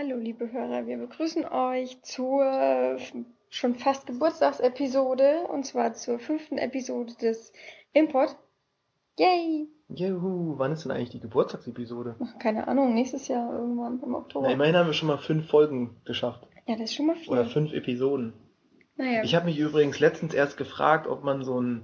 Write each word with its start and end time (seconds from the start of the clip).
Hallo, 0.00 0.16
liebe 0.16 0.52
Hörer, 0.52 0.86
wir 0.86 0.96
begrüßen 0.96 1.44
euch 1.44 2.00
zur 2.02 2.98
schon 3.50 3.74
fast 3.74 4.06
Geburtstagsepisode 4.06 5.48
und 5.52 5.66
zwar 5.66 5.94
zur 5.94 6.20
fünften 6.20 6.56
Episode 6.56 7.14
des 7.20 7.52
Import. 7.94 8.36
Yay! 9.18 9.66
Juhu, 9.88 10.56
wann 10.56 10.70
ist 10.70 10.84
denn 10.84 10.92
eigentlich 10.92 11.10
die 11.10 11.18
Geburtstagsepisode? 11.18 12.14
Ach, 12.22 12.38
keine 12.38 12.68
Ahnung, 12.68 12.94
nächstes 12.94 13.26
Jahr 13.26 13.52
irgendwann 13.52 14.00
im 14.00 14.14
Oktober. 14.14 14.46
Na, 14.46 14.52
immerhin 14.52 14.76
haben 14.76 14.86
wir 14.86 14.92
schon 14.92 15.08
mal 15.08 15.18
fünf 15.18 15.48
Folgen 15.48 15.96
geschafft. 16.04 16.46
Ja, 16.68 16.76
das 16.76 16.90
ist 16.90 16.94
schon 16.94 17.06
mal 17.06 17.16
viel. 17.16 17.32
Oder 17.32 17.46
fünf 17.46 17.72
Episoden. 17.72 18.34
Naja, 18.94 19.24
Ich 19.24 19.34
habe 19.34 19.46
mich 19.46 19.58
übrigens 19.58 19.98
letztens 19.98 20.32
erst 20.32 20.56
gefragt, 20.56 21.08
ob 21.08 21.24
man 21.24 21.42
so 21.42 21.58
einen 21.58 21.82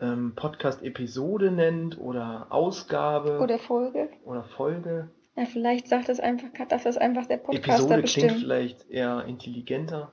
ähm, 0.00 0.32
Podcast 0.34 0.82
Episode 0.82 1.52
nennt 1.52 1.96
oder 1.96 2.48
Ausgabe 2.50 3.38
oder 3.38 3.60
Folge. 3.60 4.08
oder 4.24 4.42
Folge. 4.42 5.12
Ja, 5.36 5.46
vielleicht 5.46 5.88
sagt 5.88 6.08
das 6.08 6.20
einfach, 6.20 6.48
darf 6.68 6.82
das 6.84 6.98
einfach 6.98 7.26
der 7.26 7.38
Podcaster 7.38 7.72
Episode 7.72 7.88
klingt 7.88 8.02
bestimmen. 8.02 8.38
vielleicht 8.38 8.90
eher 8.90 9.24
intelligenter. 9.26 10.12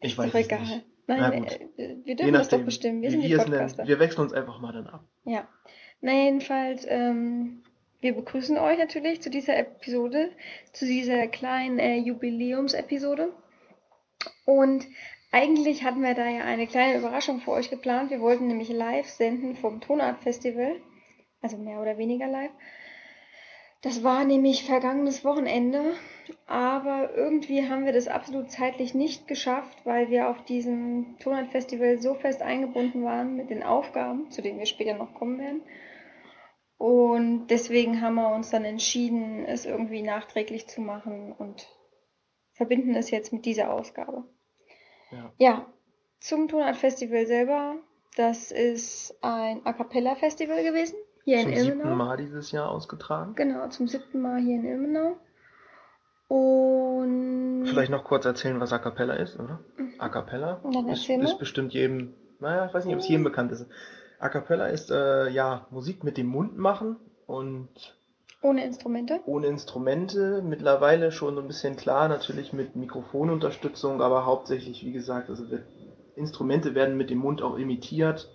Ich 0.00 0.12
Ist 0.12 0.18
weiß 0.18 0.32
doch 0.32 0.38
es 0.38 0.46
egal. 0.46 0.60
nicht. 0.60 0.86
Nein, 1.06 1.44
äh, 1.76 1.96
wir 2.04 2.14
dürfen 2.14 2.32
das 2.34 2.48
doch 2.48 2.62
bestimmen. 2.62 3.02
Wir 3.02 3.10
sind 3.10 3.22
die. 3.22 3.34
Podcaster. 3.34 3.86
Wir 3.86 3.98
wechseln 3.98 4.22
uns 4.22 4.32
einfach 4.32 4.60
mal 4.60 4.72
dann 4.72 4.86
ab. 4.86 5.04
Ja. 5.24 5.48
Na 6.00 6.12
jedenfalls, 6.12 6.86
ähm, 6.88 7.62
wir 8.00 8.14
begrüßen 8.14 8.56
euch 8.58 8.78
natürlich 8.78 9.20
zu 9.20 9.28
dieser 9.28 9.56
Episode, 9.58 10.30
zu 10.72 10.86
dieser 10.86 11.26
kleinen 11.26 11.78
äh, 11.78 11.96
Jubiläumsepisode. 11.96 13.32
Und 14.46 14.86
eigentlich 15.32 15.84
hatten 15.84 16.02
wir 16.02 16.14
da 16.14 16.28
ja 16.28 16.44
eine 16.44 16.66
kleine 16.66 16.98
Überraschung 16.98 17.40
für 17.40 17.50
euch 17.50 17.70
geplant. 17.70 18.10
Wir 18.10 18.20
wollten 18.20 18.46
nämlich 18.46 18.68
live 18.70 19.06
senden 19.06 19.56
vom 19.56 19.80
Tonart 19.80 20.22
Festival, 20.22 20.76
also 21.42 21.56
mehr 21.58 21.80
oder 21.80 21.98
weniger 21.98 22.28
live. 22.28 22.52
Das 23.82 24.04
war 24.04 24.24
nämlich 24.24 24.64
vergangenes 24.64 25.24
Wochenende, 25.24 25.94
aber 26.46 27.14
irgendwie 27.14 27.66
haben 27.68 27.86
wir 27.86 27.94
das 27.94 28.08
absolut 28.08 28.50
zeitlich 28.50 28.92
nicht 28.94 29.26
geschafft, 29.26 29.78
weil 29.84 30.10
wir 30.10 30.28
auf 30.28 30.44
diesem 30.44 31.16
Tonart 31.18 31.48
Festival 31.48 31.98
so 31.98 32.14
fest 32.14 32.42
eingebunden 32.42 33.04
waren 33.04 33.36
mit 33.36 33.48
den 33.48 33.62
Aufgaben, 33.62 34.30
zu 34.30 34.42
denen 34.42 34.58
wir 34.58 34.66
später 34.66 34.94
noch 34.94 35.14
kommen 35.14 35.38
werden. 35.38 35.62
Und 36.76 37.48
deswegen 37.48 38.00
haben 38.00 38.14
wir 38.14 38.34
uns 38.34 38.50
dann 38.50 38.64
entschieden, 38.64 39.44
es 39.46 39.64
irgendwie 39.64 40.02
nachträglich 40.02 40.66
zu 40.66 40.80
machen 40.80 41.32
und 41.32 41.66
verbinden 42.52 42.94
es 42.94 43.10
jetzt 43.10 43.32
mit 43.32 43.46
dieser 43.46 43.72
Ausgabe. 43.72 44.24
Ja. 45.10 45.32
Ja, 45.38 45.72
zum 46.20 46.48
Tonart 46.48 46.76
Festival 46.76 47.26
selber. 47.26 47.76
Das 48.16 48.50
ist 48.50 49.16
ein 49.22 49.64
A 49.64 49.72
Cappella 49.72 50.16
Festival 50.16 50.62
gewesen, 50.62 50.96
hier 51.30 51.42
Zum 51.42 51.52
in 51.52 51.60
siebten 51.60 51.80
Ilmenau. 51.80 51.96
Mal 51.96 52.16
dieses 52.16 52.50
Jahr 52.52 52.68
ausgetragen. 52.70 53.34
Genau, 53.36 53.68
zum 53.68 53.86
siebten 53.86 54.20
Mal 54.20 54.40
hier 54.40 54.56
in 54.56 54.64
Ilmenau. 54.64 55.16
Und 56.28 57.66
Vielleicht 57.66 57.90
noch 57.90 58.04
kurz 58.04 58.24
erzählen, 58.24 58.60
was 58.60 58.72
A 58.72 58.78
Cappella 58.78 59.14
ist, 59.14 59.38
oder? 59.38 59.60
Mhm. 59.76 59.94
A 59.98 60.08
Cappella 60.08 60.60
ist, 60.90 61.08
ist 61.08 61.38
bestimmt 61.38 61.72
jedem, 61.72 62.14
naja, 62.38 62.66
ich 62.66 62.74
weiß 62.74 62.84
nicht, 62.84 62.94
ob 62.94 63.00
es 63.00 63.08
jedem 63.08 63.24
bekannt 63.24 63.52
ist. 63.52 63.66
A 64.18 64.28
Cappella 64.28 64.66
ist 64.66 64.90
äh, 64.90 65.28
ja 65.30 65.66
Musik 65.70 66.04
mit 66.04 66.16
dem 66.16 66.26
Mund 66.26 66.58
machen 66.58 66.96
und 67.26 67.68
ohne 68.42 68.64
Instrumente. 68.64 69.20
ohne 69.26 69.48
Instrumente. 69.48 70.42
Mittlerweile 70.42 71.12
schon 71.12 71.34
so 71.34 71.40
ein 71.40 71.46
bisschen 71.46 71.76
klar, 71.76 72.08
natürlich 72.08 72.52
mit 72.52 72.76
Mikrofonunterstützung, 72.76 74.00
aber 74.00 74.24
hauptsächlich, 74.24 74.84
wie 74.84 74.92
gesagt, 74.92 75.30
also 75.30 75.44
Instrumente 76.16 76.74
werden 76.74 76.96
mit 76.96 77.10
dem 77.10 77.18
Mund 77.18 77.42
auch 77.42 77.56
imitiert 77.58 78.30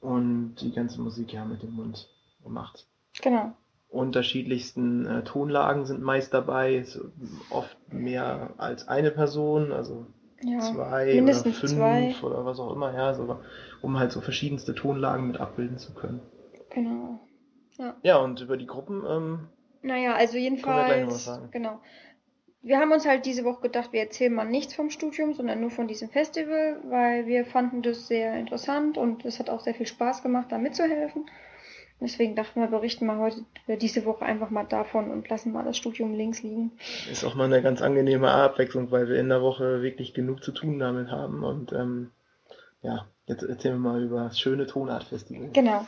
und 0.00 0.56
die 0.60 0.72
ganze 0.72 1.00
Musik 1.00 1.32
ja 1.32 1.44
mit 1.44 1.62
dem 1.62 1.72
Mund 1.72 2.08
gemacht. 2.44 2.86
Genau. 3.22 3.52
Unterschiedlichsten 3.88 5.06
äh, 5.06 5.24
Tonlagen 5.24 5.86
sind 5.86 6.02
meist 6.02 6.34
dabei, 6.34 6.82
so 6.82 7.10
oft 7.50 7.76
mehr 7.92 8.50
als 8.58 8.88
eine 8.88 9.10
Person, 9.10 9.72
also 9.72 10.06
Ja. 10.42 10.58
zwei 10.60 11.22
oder 11.22 11.34
fünf 11.34 11.60
zwei. 11.60 12.14
oder 12.22 12.44
was 12.44 12.58
auch 12.60 12.72
immer, 12.74 12.92
ja, 12.94 13.14
so, 13.14 13.38
um 13.82 13.98
halt 13.98 14.12
so 14.12 14.20
verschiedenste 14.20 14.74
Tonlagen 14.74 15.28
mit 15.28 15.40
abbilden 15.40 15.78
zu 15.78 15.94
können. 15.94 16.20
Genau. 16.70 17.20
Ja, 18.02 18.18
und 18.18 18.40
über 18.40 18.56
die 18.56 18.66
Gruppen, 18.66 19.02
ähm, 19.08 19.48
Naja, 19.82 20.14
also 20.14 20.34
wir 20.34 20.40
jedenfalls, 20.42 21.24
sagen. 21.24 21.48
genau. 21.50 21.80
Wir 22.62 22.78
haben 22.78 22.92
uns 22.92 23.06
halt 23.06 23.26
diese 23.26 23.44
Woche 23.44 23.62
gedacht, 23.62 23.92
wir 23.92 24.00
erzählen 24.00 24.32
mal 24.32 24.46
nichts 24.46 24.74
vom 24.74 24.88
Studium, 24.90 25.34
sondern 25.34 25.60
nur 25.60 25.70
von 25.70 25.86
diesem 25.86 26.08
Festival, 26.08 26.78
weil 26.88 27.26
wir 27.26 27.44
fanden 27.44 27.82
das 27.82 28.06
sehr 28.06 28.38
interessant 28.38 28.96
und 28.96 29.24
es 29.24 29.38
hat 29.38 29.50
auch 29.50 29.60
sehr 29.60 29.74
viel 29.74 29.86
Spaß 29.86 30.22
gemacht, 30.22 30.46
da 30.50 30.58
mitzuhelfen. 30.58 31.26
Deswegen 32.00 32.34
dachten 32.34 32.60
wir, 32.60 32.66
berichten 32.66 33.06
mal 33.06 33.18
heute 33.18 33.44
äh, 33.66 33.76
diese 33.76 34.04
Woche 34.04 34.24
einfach 34.24 34.50
mal 34.50 34.64
davon 34.64 35.10
und 35.10 35.28
lassen 35.28 35.52
mal 35.52 35.64
das 35.64 35.76
Studium 35.76 36.14
links 36.14 36.42
liegen. 36.42 36.72
ist 37.10 37.24
auch 37.24 37.34
mal 37.34 37.44
eine 37.44 37.62
ganz 37.62 37.80
angenehme 37.80 38.30
Abwechslung, 38.30 38.90
weil 38.90 39.08
wir 39.08 39.18
in 39.18 39.28
der 39.28 39.42
Woche 39.42 39.82
wirklich 39.82 40.12
genug 40.12 40.42
zu 40.42 40.52
tun 40.52 40.78
damit 40.78 41.10
haben. 41.10 41.44
Und 41.44 41.72
ähm, 41.72 42.10
ja, 42.82 43.06
jetzt 43.26 43.42
erzählen 43.42 43.76
wir 43.76 43.90
mal 43.90 44.02
über 44.02 44.24
das 44.24 44.38
schöne 44.38 44.66
Tonart-Festival. 44.66 45.50
Genau. 45.52 45.86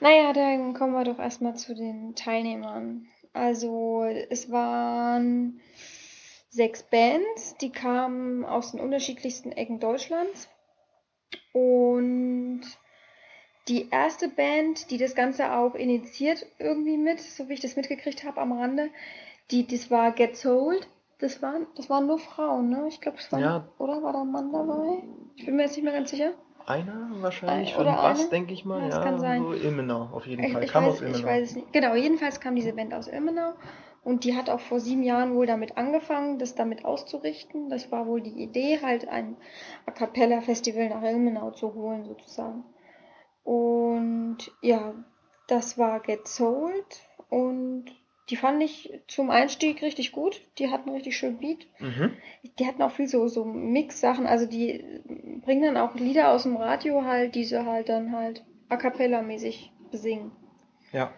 Naja, 0.00 0.32
dann 0.32 0.74
kommen 0.74 0.94
wir 0.94 1.04
doch 1.04 1.18
erstmal 1.18 1.54
zu 1.54 1.74
den 1.74 2.14
Teilnehmern. 2.16 3.06
Also 3.32 4.04
es 4.30 4.50
waren 4.50 5.60
sechs 6.50 6.82
Bands, 6.82 7.56
die 7.60 7.70
kamen 7.70 8.44
aus 8.44 8.72
den 8.72 8.80
unterschiedlichsten 8.80 9.52
Ecken 9.52 9.80
Deutschlands. 9.80 10.48
Und 11.52 12.62
die 13.68 13.88
erste 13.90 14.28
Band, 14.28 14.90
die 14.90 14.98
das 14.98 15.14
Ganze 15.14 15.52
auch 15.52 15.74
initiiert 15.74 16.44
irgendwie 16.58 16.96
mit, 16.96 17.20
so 17.20 17.48
wie 17.48 17.54
ich 17.54 17.60
das 17.60 17.76
mitgekriegt 17.76 18.24
habe 18.24 18.40
am 18.40 18.52
Rande, 18.52 18.88
die, 19.50 19.66
das 19.66 19.90
war 19.90 20.10
Get 20.12 20.36
Sold. 20.36 20.88
Das 21.18 21.40
waren, 21.40 21.68
das 21.76 21.88
waren 21.88 22.08
nur 22.08 22.18
Frauen, 22.18 22.68
ne? 22.70 22.86
Ich 22.88 23.00
glaube, 23.00 23.18
es 23.18 23.30
waren, 23.30 23.40
Ja. 23.40 23.68
oder 23.78 24.02
war 24.02 24.12
da 24.12 24.22
ein 24.22 24.32
Mann 24.32 24.50
dabei? 24.52 25.04
Ich 25.36 25.46
bin 25.46 25.54
mir 25.54 25.62
jetzt 25.62 25.76
nicht 25.76 25.84
mehr 25.84 25.92
ganz 25.92 26.10
sicher. 26.10 26.32
Einer 26.66 27.10
wahrscheinlich 27.20 27.68
Ein- 27.70 27.74
von 27.76 27.86
oder 27.86 27.94
Bass, 27.96 28.28
denke 28.28 28.52
ich 28.52 28.64
mal. 28.64 28.78
Ja, 28.80 28.84
Ja, 28.88 28.90
das 28.96 29.04
kann 29.04 29.20
sein. 29.20 29.42
so 29.42 29.52
Ilmenau 29.52 30.08
auf 30.12 30.26
jeden 30.26 30.48
Fall. 30.52 30.64
ich, 30.64 30.72
Kam 30.72 30.84
weiß, 30.84 30.94
aus 30.94 31.00
Ilmenau. 31.00 31.18
ich 31.18 31.24
weiß 31.24 31.48
es 31.50 31.54
nicht. 31.56 31.72
Genau, 31.72 31.94
jedenfalls 31.94 32.40
kam 32.40 32.56
diese 32.56 32.72
Band 32.72 32.92
aus 32.94 33.06
Ilmenau 33.06 33.52
und 34.02 34.24
die 34.24 34.36
hat 34.36 34.50
auch 34.50 34.58
vor 34.60 34.80
sieben 34.80 35.04
Jahren 35.04 35.36
wohl 35.36 35.46
damit 35.46 35.76
angefangen, 35.76 36.40
das 36.40 36.56
damit 36.56 36.84
auszurichten. 36.84 37.68
Das 37.70 37.92
war 37.92 38.08
wohl 38.08 38.20
die 38.20 38.42
Idee, 38.42 38.80
halt 38.82 39.06
ein 39.06 39.36
A 39.86 39.92
Cappella 39.92 40.40
Festival 40.40 40.88
nach 40.88 41.02
Ilmenau 41.04 41.52
zu 41.52 41.72
holen, 41.74 42.04
sozusagen. 42.04 42.64
Und 43.44 44.38
ja, 44.60 44.94
das 45.48 45.78
war 45.78 46.00
Get 46.00 46.28
Sold 46.28 47.00
und 47.28 47.86
die 48.30 48.36
fand 48.36 48.62
ich 48.62 49.00
zum 49.08 49.30
Einstieg 49.30 49.82
richtig 49.82 50.12
gut. 50.12 50.40
Die 50.58 50.70
hatten 50.70 50.90
richtig 50.90 51.16
schön 51.16 51.38
Beat. 51.38 51.66
Mhm. 51.80 52.16
Die 52.58 52.66
hatten 52.66 52.82
auch 52.82 52.92
viel 52.92 53.08
so, 53.08 53.28
so 53.28 53.44
Mix-Sachen, 53.44 54.26
also 54.26 54.46
die 54.46 54.84
bringen 55.44 55.74
dann 55.74 55.76
auch 55.76 55.94
Lieder 55.94 56.30
aus 56.30 56.44
dem 56.44 56.56
Radio 56.56 57.04
halt, 57.04 57.34
die 57.34 57.44
sie 57.44 57.66
halt 57.66 57.88
dann 57.88 58.12
halt 58.12 58.44
a 58.68 58.76
cappella-mäßig 58.76 59.72
besingen. 59.90 60.32
Ja. 60.92 61.12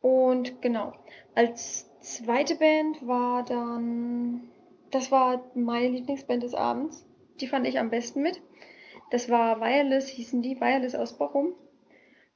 Und 0.00 0.62
genau, 0.62 0.92
als 1.34 1.90
zweite 2.00 2.54
Band 2.54 3.06
war 3.06 3.44
dann, 3.44 4.48
das 4.90 5.10
war 5.10 5.44
meine 5.54 5.88
Lieblingsband 5.88 6.42
des 6.42 6.54
Abends. 6.54 7.04
Die 7.40 7.46
fand 7.46 7.66
ich 7.66 7.78
am 7.78 7.90
besten 7.90 8.22
mit. 8.22 8.40
Das 9.10 9.28
war 9.30 9.60
Wireless, 9.60 10.08
hießen 10.08 10.42
die, 10.42 10.60
Wireless 10.60 10.94
aus 10.94 11.16
Bochum. 11.16 11.54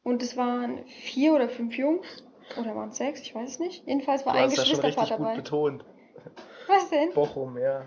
Und 0.02 0.22
es 0.22 0.36
waren 0.36 0.84
vier 0.86 1.34
oder 1.34 1.48
fünf 1.48 1.76
Jungs. 1.76 2.24
Oder 2.58 2.74
waren 2.74 2.90
es 2.90 2.96
sechs, 2.96 3.20
ich 3.22 3.34
weiß 3.34 3.48
es 3.50 3.58
nicht. 3.60 3.86
Jedenfalls 3.86 4.26
war 4.26 4.32
Du 4.34 4.38
ein 4.40 4.48
gut 4.50 5.10
dabei. 5.10 5.36
betont. 5.36 5.84
Was 6.66 6.90
denn? 6.90 7.12
Bochum, 7.14 7.56
ja. 7.58 7.86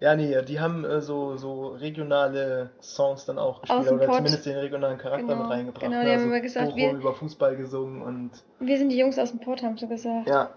Ja, 0.00 0.14
nee, 0.16 0.42
die 0.42 0.60
haben 0.60 0.84
äh, 0.84 1.00
so, 1.00 1.36
so 1.36 1.68
regionale 1.68 2.70
Songs 2.82 3.24
dann 3.24 3.38
auch 3.38 3.62
gespielt, 3.62 3.80
oder 3.90 4.06
Pott. 4.06 4.16
zumindest 4.16 4.44
den 4.44 4.56
regionalen 4.58 4.98
Charakter 4.98 5.26
Genau, 5.26 5.42
mit 5.42 5.50
reingebracht. 5.50 5.82
genau, 5.84 5.98
ne? 5.98 6.04
die 6.04 6.10
haben 6.10 6.14
also 6.16 6.26
immer 6.26 6.40
gesagt, 6.40 6.66
Bochum 6.66 6.78
wir- 6.80 6.92
über 6.92 7.14
Fußball 7.14 7.56
gesungen 7.56 8.02
und 8.02 8.30
Wir 8.58 8.76
sind 8.76 8.90
die 8.90 8.98
Jungs 8.98 9.18
aus 9.18 9.30
dem 9.30 9.40
Port, 9.40 9.62
haben 9.62 9.78
sie 9.78 9.86
gesagt. 9.86 10.28
ja, 10.28 10.50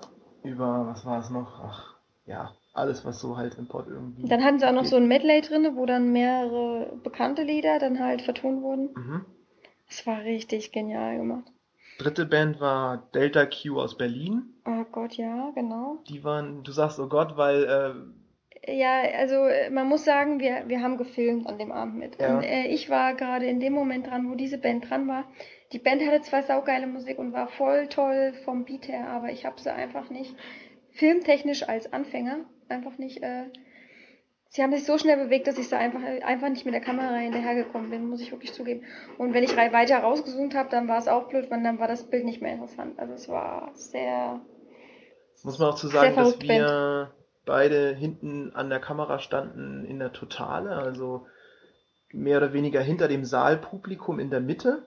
über, 0.44 0.88
was 0.88 1.06
war 1.06 1.20
es 1.20 1.30
noch? 1.30 1.60
Ach, 1.64 1.96
ja, 2.26 2.52
alles, 2.78 3.06
was 3.06 3.20
so 3.20 3.38
halt 3.38 3.58
im 3.58 3.68
Pott 3.68 3.88
irgendwie. 3.88 4.28
Dann 4.28 4.44
hatten 4.44 4.60
sie 4.60 4.68
auch 4.68 4.74
noch 4.74 4.86
so 4.86 4.96
ein 4.98 5.08
Medley 5.08 5.42
drin, 5.42 5.68
wo 5.76 5.86
dann 5.86 6.12
mehrere 6.12 6.98
bekannte 7.04 7.44
Lieder 7.44 7.80
dann 7.80 8.00
halt 8.00 8.22
vertont 8.22 8.62
wurden. 8.62 8.90
Mhm. 8.96 9.26
Das 9.88 10.06
war 10.06 10.24
richtig 10.24 10.72
genial 10.72 11.18
gemacht. 11.18 11.52
Dritte 11.98 12.26
Band 12.26 12.60
war 12.60 13.10
Delta 13.14 13.46
Q 13.46 13.80
aus 13.80 13.98
Berlin. 13.98 14.54
Oh 14.66 14.84
Gott, 14.92 15.14
ja, 15.14 15.52
genau. 15.56 15.98
Die 16.08 16.24
waren, 16.24 16.64
du 16.64 16.72
sagst, 16.72 17.00
oh 17.00 17.08
Gott, 17.08 17.38
weil 17.38 17.64
äh, 17.64 18.72
Ja, 18.78 19.02
also 19.18 19.36
äh, 19.46 19.70
man 19.72 19.88
muss 19.88 20.06
sagen, 20.06 20.40
wir, 20.40 20.66
wir 20.68 20.82
haben 20.82 20.98
gefilmt 20.98 21.48
an 21.48 21.58
dem 21.58 21.72
Abend 21.72 21.96
mit. 21.96 22.20
Ja. 22.20 22.38
Und 22.38 22.44
äh, 22.44 22.68
ich 22.68 22.90
war 22.90 23.16
gerade 23.16 23.48
in 23.48 23.60
dem 23.60 23.74
Moment 23.74 24.08
dran, 24.08 24.30
wo 24.30 24.36
diese 24.36 24.60
Band 24.60 24.90
dran 24.90 25.08
war. 25.08 25.24
Die 25.74 25.80
Band 25.80 26.06
hatte 26.06 26.22
zwar 26.22 26.44
saugeile 26.44 26.88
Musik 26.88 27.18
und 27.18 27.34
war 27.34 27.48
voll 27.48 27.88
toll 27.88 28.34
vom 28.46 28.66
Beat 28.66 28.88
her, 28.88 29.10
aber 29.10 29.32
ich 29.32 29.46
habe 29.46 29.60
sie 29.60 29.74
einfach 29.74 30.10
nicht 30.10 30.36
filmtechnisch 30.98 31.68
als 31.68 31.92
Anfänger 31.94 32.40
einfach 32.70 32.98
nicht. 32.98 33.24
Äh, 33.24 33.46
sie 34.50 34.62
haben 34.62 34.74
sich 34.74 34.86
so 34.86 34.98
schnell 34.98 35.18
bewegt, 35.18 35.48
dass 35.48 35.58
ich 35.58 35.70
sie 35.70 35.78
einfach 35.78 36.02
einfach 36.24 36.50
nicht 36.50 36.66
mit 36.66 36.74
der 36.74 36.82
Kamera 36.82 37.16
hinterhergekommen 37.16 37.90
bin, 37.90 38.10
muss 38.10 38.22
ich 38.22 38.32
wirklich 38.32 38.54
zugeben. 38.54 38.84
Und 39.18 39.34
wenn 39.34 39.44
ich 39.44 39.56
weiter 39.56 40.00
rausgezoomt 40.00 40.56
habe, 40.56 40.70
dann 40.70 40.88
war 40.88 40.98
es 40.98 41.08
auch 41.08 41.30
blöd, 41.30 41.50
weil 41.50 41.64
dann 41.64 41.80
war 41.80 41.88
das 41.88 42.10
Bild 42.10 42.26
nicht 42.26 42.42
mehr 42.42 42.54
interessant. 42.54 43.00
Also 43.00 43.14
es 43.14 43.30
war 43.30 43.72
sehr 43.74 44.42
muss 45.44 45.60
man 45.60 45.70
auch 45.70 45.76
zu 45.76 45.88
sagen, 45.88 46.16
dass 46.16 46.42
wir 46.42 47.12
beide 47.46 47.96
hinten 47.96 48.52
an 48.54 48.70
der 48.70 48.80
Kamera 48.80 49.20
standen 49.20 49.86
in 49.86 50.00
der 50.00 50.12
Totale, 50.12 50.72
also 50.72 51.26
mehr 52.12 52.38
oder 52.38 52.54
weniger 52.54 52.82
hinter 52.82 53.08
dem 53.08 53.24
Saalpublikum 53.24 54.20
in 54.20 54.30
der 54.30 54.40
Mitte 54.40 54.86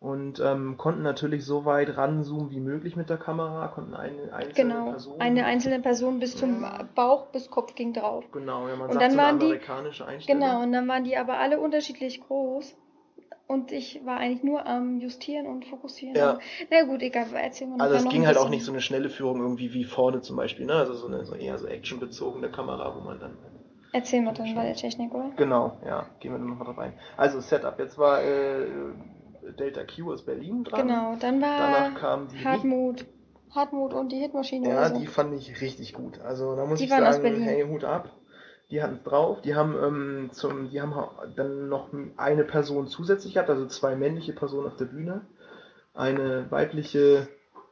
und 0.00 0.38
ähm, 0.40 0.76
konnten 0.76 1.02
natürlich 1.02 1.44
so 1.44 1.64
weit 1.64 1.96
ranzoomen 1.96 2.50
wie 2.50 2.60
möglich 2.60 2.94
mit 2.96 3.10
der 3.10 3.16
Kamera, 3.16 3.66
konnten 3.68 3.94
eine 3.94 4.32
einzelne 4.32 4.72
Genau, 4.74 4.90
Person. 4.90 5.20
eine 5.20 5.44
einzelne 5.44 5.80
Person 5.80 6.20
bis 6.20 6.36
zum 6.36 6.64
Bauch, 6.94 7.26
bis 7.32 7.50
Kopf 7.50 7.74
ging 7.74 7.92
drauf. 7.92 8.24
Genau, 8.32 8.68
ja, 8.68 8.76
man 8.76 8.88
Und 8.90 8.94
sagt 8.94 9.02
dann 9.02 9.12
so 9.12 9.18
eine 9.18 9.38
die- 9.38 9.44
amerikanische 9.46 10.06
Einstellung. 10.06 10.40
Genau, 10.40 10.62
und 10.62 10.72
dann 10.72 10.86
waren 10.86 11.04
die 11.04 11.16
aber 11.16 11.38
alle 11.38 11.58
unterschiedlich 11.60 12.20
groß. 12.20 12.76
Und 13.48 13.72
ich 13.72 14.04
war 14.04 14.18
eigentlich 14.18 14.42
nur 14.44 14.66
am 14.66 14.98
Justieren 15.00 15.46
und 15.46 15.64
Fokussieren. 15.64 16.14
Ja. 16.14 16.38
Na 16.70 16.82
gut, 16.84 17.00
egal, 17.02 17.26
erzähl 17.34 17.66
mal 17.66 17.80
Also 17.80 17.96
es 17.96 18.08
ging 18.08 18.26
halt 18.26 18.36
auch 18.36 18.50
nicht 18.50 18.62
so 18.64 18.72
eine 18.72 18.82
schnelle 18.82 19.08
Führung 19.08 19.40
irgendwie 19.40 19.72
wie 19.72 19.84
vorne 19.84 20.20
zum 20.20 20.36
Beispiel, 20.36 20.66
ne? 20.66 20.74
Also 20.74 20.92
so 20.92 21.06
eine 21.06 21.24
so 21.24 21.34
eher 21.34 21.58
so 21.58 21.66
actionbezogene 21.66 22.50
Kamera, 22.50 22.94
wo 22.94 23.00
man 23.00 23.18
dann. 23.18 23.38
Erzähl 23.92 24.20
mal 24.20 24.34
dann 24.34 24.54
bei 24.54 24.64
der 24.66 24.74
Technik, 24.74 25.14
oder? 25.14 25.30
Genau, 25.36 25.78
ja, 25.82 26.04
gehen 26.20 26.32
wir 26.32 26.38
dann 26.38 26.48
nochmal 26.48 26.66
drauf 26.66 26.78
ein. 26.78 26.92
Also 27.16 27.40
Setup, 27.40 27.78
jetzt 27.78 27.96
war 27.96 28.22
äh, 28.22 28.66
Delta 29.58 29.84
Q 29.84 30.12
aus 30.12 30.22
Berlin 30.24 30.64
dran. 30.64 30.86
Genau, 30.88 31.16
dann 31.20 31.40
Danach 31.40 31.94
war 31.94 31.94
kam 31.94 32.28
die 32.28 32.44
Hartmut. 32.44 33.06
Hartmut 33.54 33.94
und 33.94 34.12
die 34.12 34.18
Hitmaschine 34.18 34.68
Ja, 34.68 34.88
so. 34.90 34.98
die 34.98 35.06
fand 35.06 35.32
ich 35.34 35.60
richtig 35.60 35.94
gut. 35.94 36.20
Also 36.20 36.54
da 36.54 36.66
muss 36.66 36.78
Die 36.78 36.84
ich 36.84 36.90
waren 36.90 37.04
aus 37.04 37.14
sagen, 37.16 37.22
Berlin. 37.22 37.42
hey, 37.42 37.64
Hut 37.66 37.84
ab. 37.84 38.10
Die 38.70 38.82
hatten 38.82 38.96
es 38.96 39.02
drauf. 39.02 39.40
Die 39.40 39.54
haben 39.54 39.74
ähm, 39.82 40.28
zum, 40.32 40.68
die 40.68 40.80
haben 40.82 40.94
ha- 40.94 41.10
dann 41.34 41.70
noch 41.70 41.88
eine 42.18 42.44
Person 42.44 42.86
zusätzlich 42.88 43.32
gehabt, 43.34 43.48
also 43.48 43.66
zwei 43.66 43.96
männliche 43.96 44.34
Personen 44.34 44.66
auf 44.66 44.76
der 44.76 44.84
Bühne. 44.84 45.22
Eine 45.94 46.50
weibliche 46.50 47.28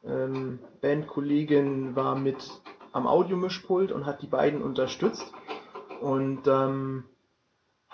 ähm, 0.06 0.58
Bandkollegin 0.80 1.94
war 1.94 2.16
mit 2.16 2.36
am 2.92 3.06
Audiomischpult 3.06 3.92
und 3.92 4.06
hat 4.06 4.22
die 4.22 4.26
beiden 4.26 4.62
unterstützt 4.62 5.30
und 6.00 6.40
ähm, 6.46 7.04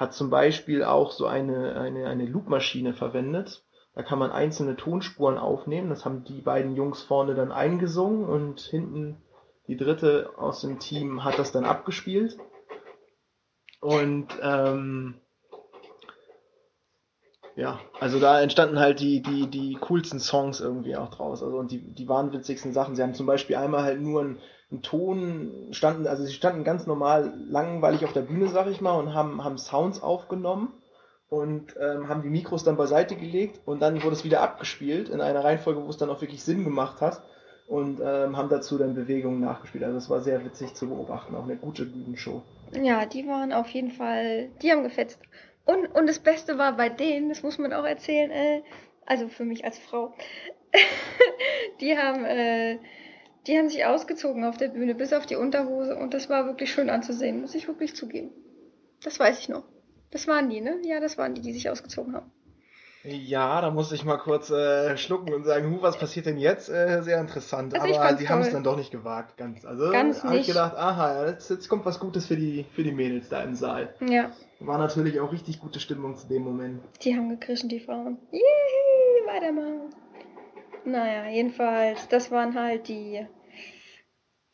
hat 0.02 0.12
zum 0.12 0.28
Beispiel 0.31 0.84
auch 0.84 1.12
so 1.12 1.26
eine, 1.26 1.76
eine, 1.76 2.06
eine 2.08 2.26
Loopmaschine 2.26 2.93
verwendet. 2.93 3.64
Da 3.94 4.02
kann 4.02 4.19
man 4.19 4.31
einzelne 4.31 4.76
Tonspuren 4.76 5.38
aufnehmen. 5.38 5.90
Das 5.90 6.04
haben 6.04 6.25
die 6.25 6.40
beiden 6.40 6.76
Jungs 6.76 7.02
vorne 7.02 7.34
dann 7.34 7.52
eingesungen 7.52 8.25
und 8.25 8.60
hinten 8.60 9.22
die 9.69 9.76
dritte 9.76 10.31
aus 10.37 10.60
dem 10.60 10.81
Team 10.81 11.25
hat 11.25 11.38
das 11.38 11.52
dann 11.52 11.64
abgespielt. 11.64 12.37
Und 13.81 14.28
ähm, 14.43 15.20
ja, 17.56 17.81
also 18.00 18.19
da 18.19 18.40
entstanden 18.40 18.78
halt 18.78 19.00
die, 19.00 19.20
die, 19.20 19.46
die 19.46 19.75
coolsten 19.81 20.20
Songs 20.20 20.60
irgendwie 20.60 20.96
auch 20.96 21.10
draus. 21.10 21.43
Also 21.43 21.56
und 21.58 21.70
die, 21.70 21.81
die 21.81 22.08
wahnwitzigsten 22.08 22.72
Sachen. 22.72 22.96
Sie 22.96 23.02
haben 23.02 23.14
zum 23.14 23.26
Beispiel 23.26 23.56
einmal 23.56 23.82
halt 23.82 24.00
nur 24.00 24.22
einen, 24.22 24.38
einen 24.70 24.82
Ton, 24.82 25.69
standen, 25.72 26.06
also 26.06 26.25
sie 26.25 26.32
standen 26.32 26.64
ganz 26.64 26.87
normal 26.87 27.34
langweilig 27.49 28.04
auf 28.04 28.12
der 28.12 28.22
Bühne, 28.22 28.49
sag 28.49 28.69
ich 28.69 28.81
mal, 28.81 28.99
und 28.99 29.14
haben, 29.14 29.44
haben 29.44 29.58
Sounds 29.58 30.02
aufgenommen 30.02 30.72
und 31.28 31.75
ähm, 31.78 32.08
haben 32.08 32.22
die 32.22 32.31
Mikros 32.31 32.64
dann 32.64 32.76
beiseite 32.76 33.16
gelegt 33.16 33.60
und 33.66 33.81
dann 33.81 34.02
wurde 34.02 34.16
es 34.16 34.25
wieder 34.25 34.40
abgespielt 34.40 35.10
in 35.10 35.20
einer 35.20 35.44
Reihenfolge, 35.44 35.84
wo 35.84 35.90
es 35.90 35.98
dann 35.98 36.10
auch 36.10 36.20
wirklich 36.20 36.43
Sinn 36.43 36.64
gemacht 36.64 37.00
hat 37.00 37.22
und 37.66 38.00
ähm, 38.00 38.37
haben 38.37 38.48
dazu 38.48 38.78
dann 38.78 38.94
Bewegungen 38.94 39.40
nachgespielt. 39.40 39.84
Also 39.84 39.98
es 39.98 40.10
war 40.10 40.20
sehr 40.20 40.44
witzig 40.44 40.75
zu 40.75 40.88
beobachten, 40.88 41.34
auch 41.34 41.44
eine 41.44 41.56
gute 41.56 41.84
Bühnenshow. 41.84 42.43
Ja, 42.72 43.05
die 43.06 43.26
waren 43.26 43.52
auf 43.52 43.69
jeden 43.69 43.90
Fall, 43.90 44.48
die 44.62 44.72
haben 44.72 44.82
gefetzt. 44.82 45.19
Und, 45.64 45.86
und 45.86 46.08
das 46.08 46.18
Beste 46.18 46.58
war 46.58 46.76
bei 46.76 46.88
denen, 46.88 47.28
das 47.28 47.42
muss 47.42 47.58
man 47.58 47.72
auch 47.72 47.84
erzählen, 47.84 48.30
äh, 48.30 48.62
also 49.06 49.28
für 49.28 49.44
mich 49.44 49.64
als 49.64 49.78
Frau, 49.78 50.14
die 51.80 51.96
haben, 51.96 52.24
äh, 52.24 52.78
die 53.46 53.56
haben 53.56 53.68
sich 53.68 53.84
ausgezogen 53.84 54.44
auf 54.44 54.56
der 54.56 54.68
Bühne, 54.68 54.94
bis 54.94 55.12
auf 55.12 55.26
die 55.26 55.36
Unterhose 55.36 55.96
und 55.96 56.14
das 56.14 56.28
war 56.28 56.46
wirklich 56.46 56.72
schön 56.72 56.90
anzusehen, 56.90 57.40
muss 57.40 57.54
ich 57.54 57.68
wirklich 57.68 57.94
zugeben. 57.94 58.30
Das 59.02 59.18
weiß 59.18 59.38
ich 59.40 59.48
noch. 59.48 59.64
Das 60.10 60.28
waren 60.28 60.50
die, 60.50 60.60
ne? 60.60 60.80
Ja, 60.84 61.00
das 61.00 61.18
waren 61.18 61.34
die, 61.34 61.40
die 61.40 61.52
sich 61.52 61.70
ausgezogen 61.70 62.14
haben. 62.14 62.30
Ja, 63.04 63.60
da 63.60 63.70
muss 63.72 63.90
ich 63.90 64.04
mal 64.04 64.16
kurz 64.19 64.50
äh, 64.50 64.96
schlucken 64.96 65.34
und 65.34 65.43
sagen, 65.44 65.70
hu, 65.75 65.82
was 65.82 65.99
passiert 65.99 66.26
denn 66.26 66.38
jetzt? 66.38 66.69
Äh, 66.69 67.02
sehr 67.02 67.20
interessant. 67.20 67.75
Also 67.78 67.99
Aber 67.99 68.16
sie 68.16 68.28
haben 68.28 68.43
es 68.43 68.50
dann 68.52 68.62
doch 68.62 68.76
nicht 68.76 68.93
gewagt, 68.93 69.37
ganz. 69.37 69.64
Also 69.64 69.90
Ganz 69.90 70.22
habe 70.22 70.37
ich 70.38 70.46
gedacht, 70.46 70.76
aha, 70.76 71.26
jetzt, 71.26 71.50
jetzt 71.50 71.69
kommt 71.69 71.84
was 71.84 71.99
Gutes 71.99 72.26
für 72.26 72.37
die, 72.37 72.64
für 72.75 72.84
die 72.84 72.93
Mädels 72.93 73.28
da 73.28 73.43
im 73.43 73.56
Saal. 73.56 73.94
Ja, 74.08 74.31
War 74.60 74.78
natürlich 74.78 75.19
auch 75.19 75.32
richtig 75.32 75.58
gute 75.60 75.81
Stimmung 75.81 76.16
zu 76.16 76.28
dem 76.28 76.43
Moment. 76.43 76.81
die 77.02 77.16
haben 77.16 77.28
gekrischen, 77.28 77.69
die 77.69 77.81
Frauen. 77.81 78.19
Yay, 78.31 79.26
weitermachen. 79.26 79.93
Naja, 80.84 81.28
jedenfalls, 81.28 82.06
das 82.08 82.31
waren 82.31 82.55
halt 82.55 82.87
die, 82.87 83.26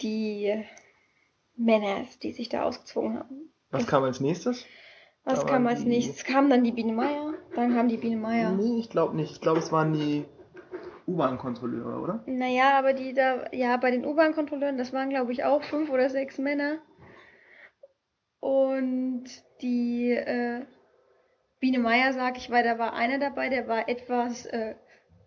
die 0.00 0.64
Männer, 1.56 2.04
die 2.22 2.32
sich 2.32 2.48
da 2.48 2.62
ausgezogen 2.62 3.18
haben. 3.18 3.52
Was 3.70 3.86
kam 3.86 4.04
als 4.04 4.20
nächstes? 4.20 4.64
Was 5.24 5.40
Da 5.40 5.46
kam 5.46 5.66
als 5.66 5.80
die- 5.82 5.88
nächstes? 5.88 6.24
Kam 6.24 6.48
dann 6.48 6.64
die 6.64 6.72
Biene 6.72 6.92
Meier, 6.92 7.27
dann 7.60 7.74
kam 7.74 7.88
die 7.88 7.96
Biene 7.96 8.16
Meier. 8.16 8.50
Nee, 8.52 8.78
ich 8.78 8.90
glaube 8.90 9.16
nicht. 9.16 9.32
Ich 9.32 9.40
glaube, 9.40 9.58
es 9.58 9.72
waren 9.72 9.92
die 9.92 10.24
U-Bahn-Kontrolleure, 11.06 12.00
oder? 12.00 12.22
Naja, 12.26 12.78
aber 12.78 12.92
die 12.92 13.14
da, 13.14 13.46
ja, 13.52 13.76
bei 13.76 13.90
den 13.90 14.04
U-Bahn-Kontrolleuren, 14.04 14.78
das 14.78 14.92
waren 14.92 15.10
glaube 15.10 15.32
ich 15.32 15.44
auch 15.44 15.62
fünf 15.62 15.90
oder 15.90 16.10
sechs 16.10 16.38
Männer. 16.38 16.78
Und 18.40 19.24
die 19.62 20.10
äh, 20.12 20.64
Biene 21.60 21.78
Meier, 21.78 22.12
sag 22.12 22.36
ich, 22.36 22.50
weil 22.50 22.62
da 22.62 22.78
war 22.78 22.92
einer 22.92 23.18
dabei, 23.18 23.48
der 23.48 23.66
war 23.66 23.88
etwas 23.88 24.46
äh, 24.46 24.76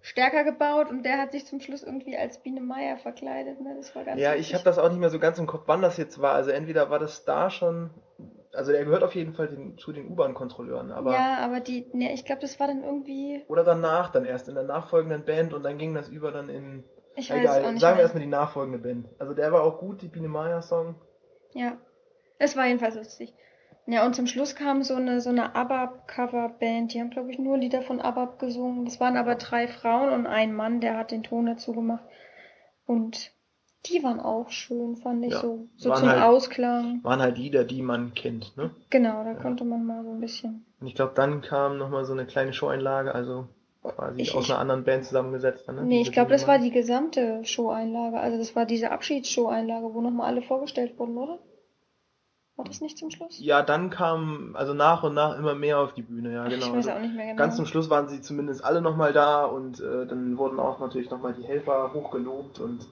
stärker 0.02 0.44
gebaut 0.44 0.90
und 0.90 1.04
der 1.04 1.18
hat 1.20 1.32
sich 1.34 1.46
zum 1.46 1.60
Schluss 1.60 1.84
irgendwie 1.84 2.18
als 2.18 2.42
Biene 2.42 2.62
Meier 2.62 2.98
verkleidet. 2.98 3.60
Ne? 3.60 3.76
Das 3.76 3.94
war 3.96 4.04
ganz 4.06 4.20
Ja, 4.22 4.32
witzig. 4.34 4.48
ich 4.48 4.54
habe 4.54 4.64
das 4.64 4.80
auch 4.80 4.90
nicht 4.90 5.00
mehr 5.00 5.10
so 5.10 5.20
ganz 5.20 5.38
im 5.40 5.48
Kopf, 5.48 5.64
wann 5.66 5.82
das 5.82 5.98
jetzt 5.98 6.22
war. 6.22 6.34
Also 6.34 6.52
entweder 6.52 6.90
war 6.90 7.00
das 7.00 7.26
da 7.26 7.50
schon, 7.50 7.90
also 8.54 8.72
er 8.72 8.86
gehört 8.86 9.04
auf 9.04 9.16
jeden 9.16 9.34
Fall 9.34 9.48
den, 9.48 9.78
zu 9.78 9.92
den 9.92 10.10
U-Bahn-Kontrolleuren, 10.10 10.92
aber 10.92 11.14
ja, 11.14 11.38
aber 11.40 11.60
die, 11.60 11.88
ne, 11.94 12.14
ich 12.14 12.26
glaube, 12.26 12.42
das 12.42 12.60
war 12.60 12.68
dann 12.68 12.84
irgendwie, 12.84 13.44
oder 13.48 13.64
danach 13.64 14.12
dann 14.12 14.26
erst 14.26 14.50
in 14.50 14.56
der 14.56 14.64
nachfolgenden 14.64 15.24
Band 15.26 15.54
und 15.54 15.64
dann 15.64 15.78
ging 15.78 15.94
das 15.94 16.10
über 16.10 16.32
dann 16.32 16.50
in 16.50 16.84
ich 17.16 17.30
weiß 17.30 17.40
egal, 17.40 17.66
auch 17.66 17.72
nicht 17.72 17.82
sagen 17.82 17.98
wir 17.98 18.04
erstmal 18.04 18.24
die 18.24 18.30
nachfolgende 18.30 18.80
Band. 18.80 19.08
Also 19.20 19.34
der 19.34 19.52
war 19.52 19.64
auch 19.64 19.80
gut, 19.80 20.02
die 20.02 20.08
Biene 20.08 20.28
Meier 20.28 20.62
Song. 20.62 20.96
Ja, 21.54 21.78
es 22.38 22.56
war 22.56 22.66
jedenfalls 22.66 22.96
lustig. 22.96 23.34
Ja, 23.88 24.06
und 24.06 24.16
zum 24.16 24.28
Schluss 24.28 24.56
kam 24.56 24.84
so 24.84 24.96
eine, 24.96 25.22
so 25.22 25.30
eine 25.30 25.56
ABBA-Coverband. 25.56 26.94
Die 26.94 27.02
haben, 27.02 27.10
glaube 27.10 27.32
ich, 27.32 27.40
nur 27.40 27.58
Lieder 27.58 27.82
von 27.82 28.00
ABBA 28.00 28.38
gesungen. 28.38 28.86
Das 28.86 29.00
waren 29.00 29.18
aber 29.18 29.36
drei 29.36 29.68
Frauen 29.68 30.14
und 30.14 30.28
ein 30.28 30.54
Mann, 30.54 30.82
der 30.82 30.98
hat 30.98 31.12
den 31.12 31.24
Ton 31.24 31.48
dazu 31.48 31.74
gemacht. 31.74 32.04
Und 32.86 33.32
die 33.88 34.04
waren 34.04 34.20
auch 34.20 34.50
schön, 34.50 34.96
fand 34.96 35.26
ich 35.26 35.32
Ja, 35.34 35.40
so. 35.42 35.68
So 35.76 35.94
zum 35.94 36.08
halt- 36.10 36.22
Ausklang. 36.22 37.00
Waren 37.04 37.20
halt 37.22 37.38
Lieder, 37.38 37.64
die 37.64 37.82
man 37.82 38.14
kennt, 38.14 38.56
ne? 38.58 38.72
Genau, 38.90 39.24
da 39.24 39.32
Ja. 39.32 39.36
konnte 39.36 39.64
man 39.66 39.86
mal 39.86 40.04
so 40.04 40.12
ein 40.12 40.20
bisschen. 40.22 40.66
Und 40.80 40.88
ich 40.88 40.96
glaube, 40.96 41.14
dann 41.16 41.42
kam 41.42 41.78
nochmal 41.78 42.06
so 42.06 42.14
eine 42.14 42.26
kleine 42.26 42.54
Show-Einlage, 42.54 43.14
also 43.16 43.48
quasi 43.84 44.22
Ich- 44.22 44.36
aus 44.36 44.46
ich- 44.46 44.52
einer 44.52 44.60
anderen 44.60 44.84
Band 44.84 45.06
zusammengesetzt. 45.06 45.68
Ne? 45.68 45.82
Nee, 45.84 45.98
Diese 46.00 46.10
ich 46.10 46.12
glaube, 46.12 46.30
das 46.32 46.48
war 46.48 46.60
die 46.60 46.70
gesamte 46.72 47.44
Show-Einlage. 47.44 48.20
Also 48.20 48.38
das 48.38 48.56
war 48.56 48.66
diese 48.66 48.92
Abschieds-Show-Einlage, 48.92 49.94
wo 49.94 50.02
nochmal 50.02 50.28
alle 50.28 50.42
vorgestellt 50.44 51.00
wurden, 51.00 51.18
oder? 51.18 51.40
War 52.58 52.66
das 52.66 52.82
nicht 52.82 52.98
zum 53.00 53.10
Schluss? 53.10 53.40
Ja, 53.40 53.64
dann 53.64 53.90
kam 53.90 54.56
also 54.56 54.74
nach 54.76 55.02
und 55.04 55.16
nach 55.16 55.38
immer 55.40 55.56
mehr 55.56 55.80
auf 55.80 55.94
die 55.94 56.04
Bühne, 56.04 56.34
ja, 56.34 56.44
genau. 56.44 56.56
ich 56.58 56.62
weiß 56.74 56.76
Also 56.88 56.92
auch 56.92 57.00
nicht 57.00 57.16
mehr 57.16 57.28
genau. 57.28 57.38
Ganz 57.38 57.56
zum 57.56 57.66
Schluss 57.66 57.90
waren 57.90 58.08
sie 58.10 58.22
zumindest 58.22 58.64
alle 58.64 58.82
nochmal 58.82 59.14
da 59.14 59.46
und 59.46 59.80
äh, 59.80 60.06
dann 60.06 60.38
wurden 60.38 60.60
auch 60.60 60.80
natürlich 60.80 61.10
nochmal 61.10 61.34
die 61.34 61.44
Helfer 61.44 61.92
hochgelobt 61.94 62.60
und 62.60 62.86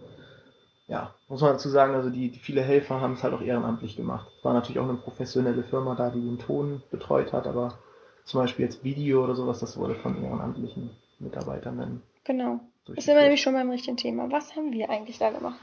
ja, 0.89 1.13
muss 1.27 1.41
man 1.41 1.53
dazu 1.53 1.69
sagen, 1.69 1.93
also 1.93 2.09
die, 2.09 2.31
die 2.31 2.39
viele 2.39 2.61
Helfer 2.61 2.99
haben 2.99 3.13
es 3.13 3.23
halt 3.23 3.33
auch 3.33 3.41
ehrenamtlich 3.41 3.95
gemacht. 3.95 4.27
War 4.41 4.53
natürlich 4.53 4.79
auch 4.79 4.89
eine 4.89 4.97
professionelle 4.97 5.63
Firma 5.63 5.95
da, 5.95 6.09
die 6.09 6.19
den 6.19 6.39
Ton 6.39 6.81
betreut 6.89 7.31
hat, 7.31 7.45
aber 7.45 7.77
zum 8.25 8.41
Beispiel 8.41 8.65
jetzt 8.65 8.83
Video 8.83 9.23
oder 9.23 9.35
sowas, 9.35 9.59
das 9.59 9.77
wurde 9.77 9.95
von 9.95 10.21
ehrenamtlichen 10.21 10.89
Mitarbeitern 11.19 11.77
dann 11.77 12.01
Genau. 12.23 12.59
Jetzt 12.87 13.05
sind 13.05 13.15
wir 13.15 13.21
nämlich 13.21 13.41
schon 13.41 13.53
beim 13.53 13.69
richtigen 13.69 13.97
Thema. 13.97 14.31
Was 14.31 14.55
haben 14.55 14.71
wir 14.71 14.89
eigentlich 14.89 15.19
da 15.19 15.29
gemacht? 15.29 15.59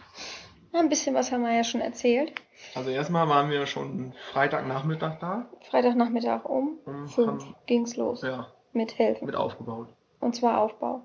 Ein 0.73 0.89
bisschen 0.89 1.15
was 1.15 1.33
haben 1.33 1.43
wir 1.43 1.53
ja 1.53 1.65
schon 1.65 1.81
erzählt. 1.81 2.33
Also 2.75 2.91
erstmal 2.91 3.29
waren 3.29 3.51
wir 3.51 3.67
schon 3.67 4.13
Freitagnachmittag 4.33 5.19
da 5.21 5.49
Freitagnachmittag 5.71 6.45
um 6.45 6.79
und 6.85 7.09
fünf 7.09 7.45
haben 7.45 7.55
ging's 7.67 7.97
los 7.97 8.23
ja, 8.23 8.49
mit 8.73 8.99
Helfen. 8.99 9.27
mit 9.27 9.37
aufgebaut. 9.37 9.89
Und 10.21 10.35
zwar 10.35 10.61
Aufbau. 10.61 11.03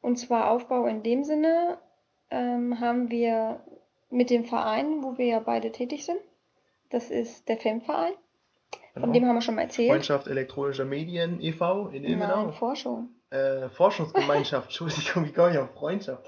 Und 0.00 0.16
zwar 0.16 0.50
Aufbau 0.50 0.86
in 0.86 1.02
dem 1.02 1.24
Sinne 1.24 1.78
ähm, 2.34 2.80
haben 2.80 3.10
wir 3.10 3.60
mit 4.10 4.30
dem 4.30 4.44
Verein, 4.44 5.02
wo 5.02 5.16
wir 5.18 5.26
ja 5.26 5.40
beide 5.40 5.70
tätig 5.72 6.04
sind, 6.04 6.18
das 6.90 7.10
ist 7.10 7.48
der 7.48 7.56
FEM-Verein, 7.58 8.12
von 8.92 9.02
Genau. 9.02 9.12
dem 9.12 9.26
haben 9.26 9.36
wir 9.36 9.40
schon 9.42 9.54
mal 9.56 9.62
erzählt. 9.62 9.90
Freundschaft 9.90 10.26
elektronischer 10.28 10.84
Medien 10.84 11.40
e.V. 11.40 11.88
in 11.88 12.04
Ilmenau. 12.04 12.44
Nein, 12.44 12.52
Forschung. 12.52 13.08
Äh, 13.30 13.68
Forschungsgemeinschaft, 13.70 14.66
Entschuldigung, 14.68 15.24
wie 15.26 15.32
komme 15.32 15.50
ich 15.50 15.58
auf 15.58 15.70
Freundschaft? 15.74 16.24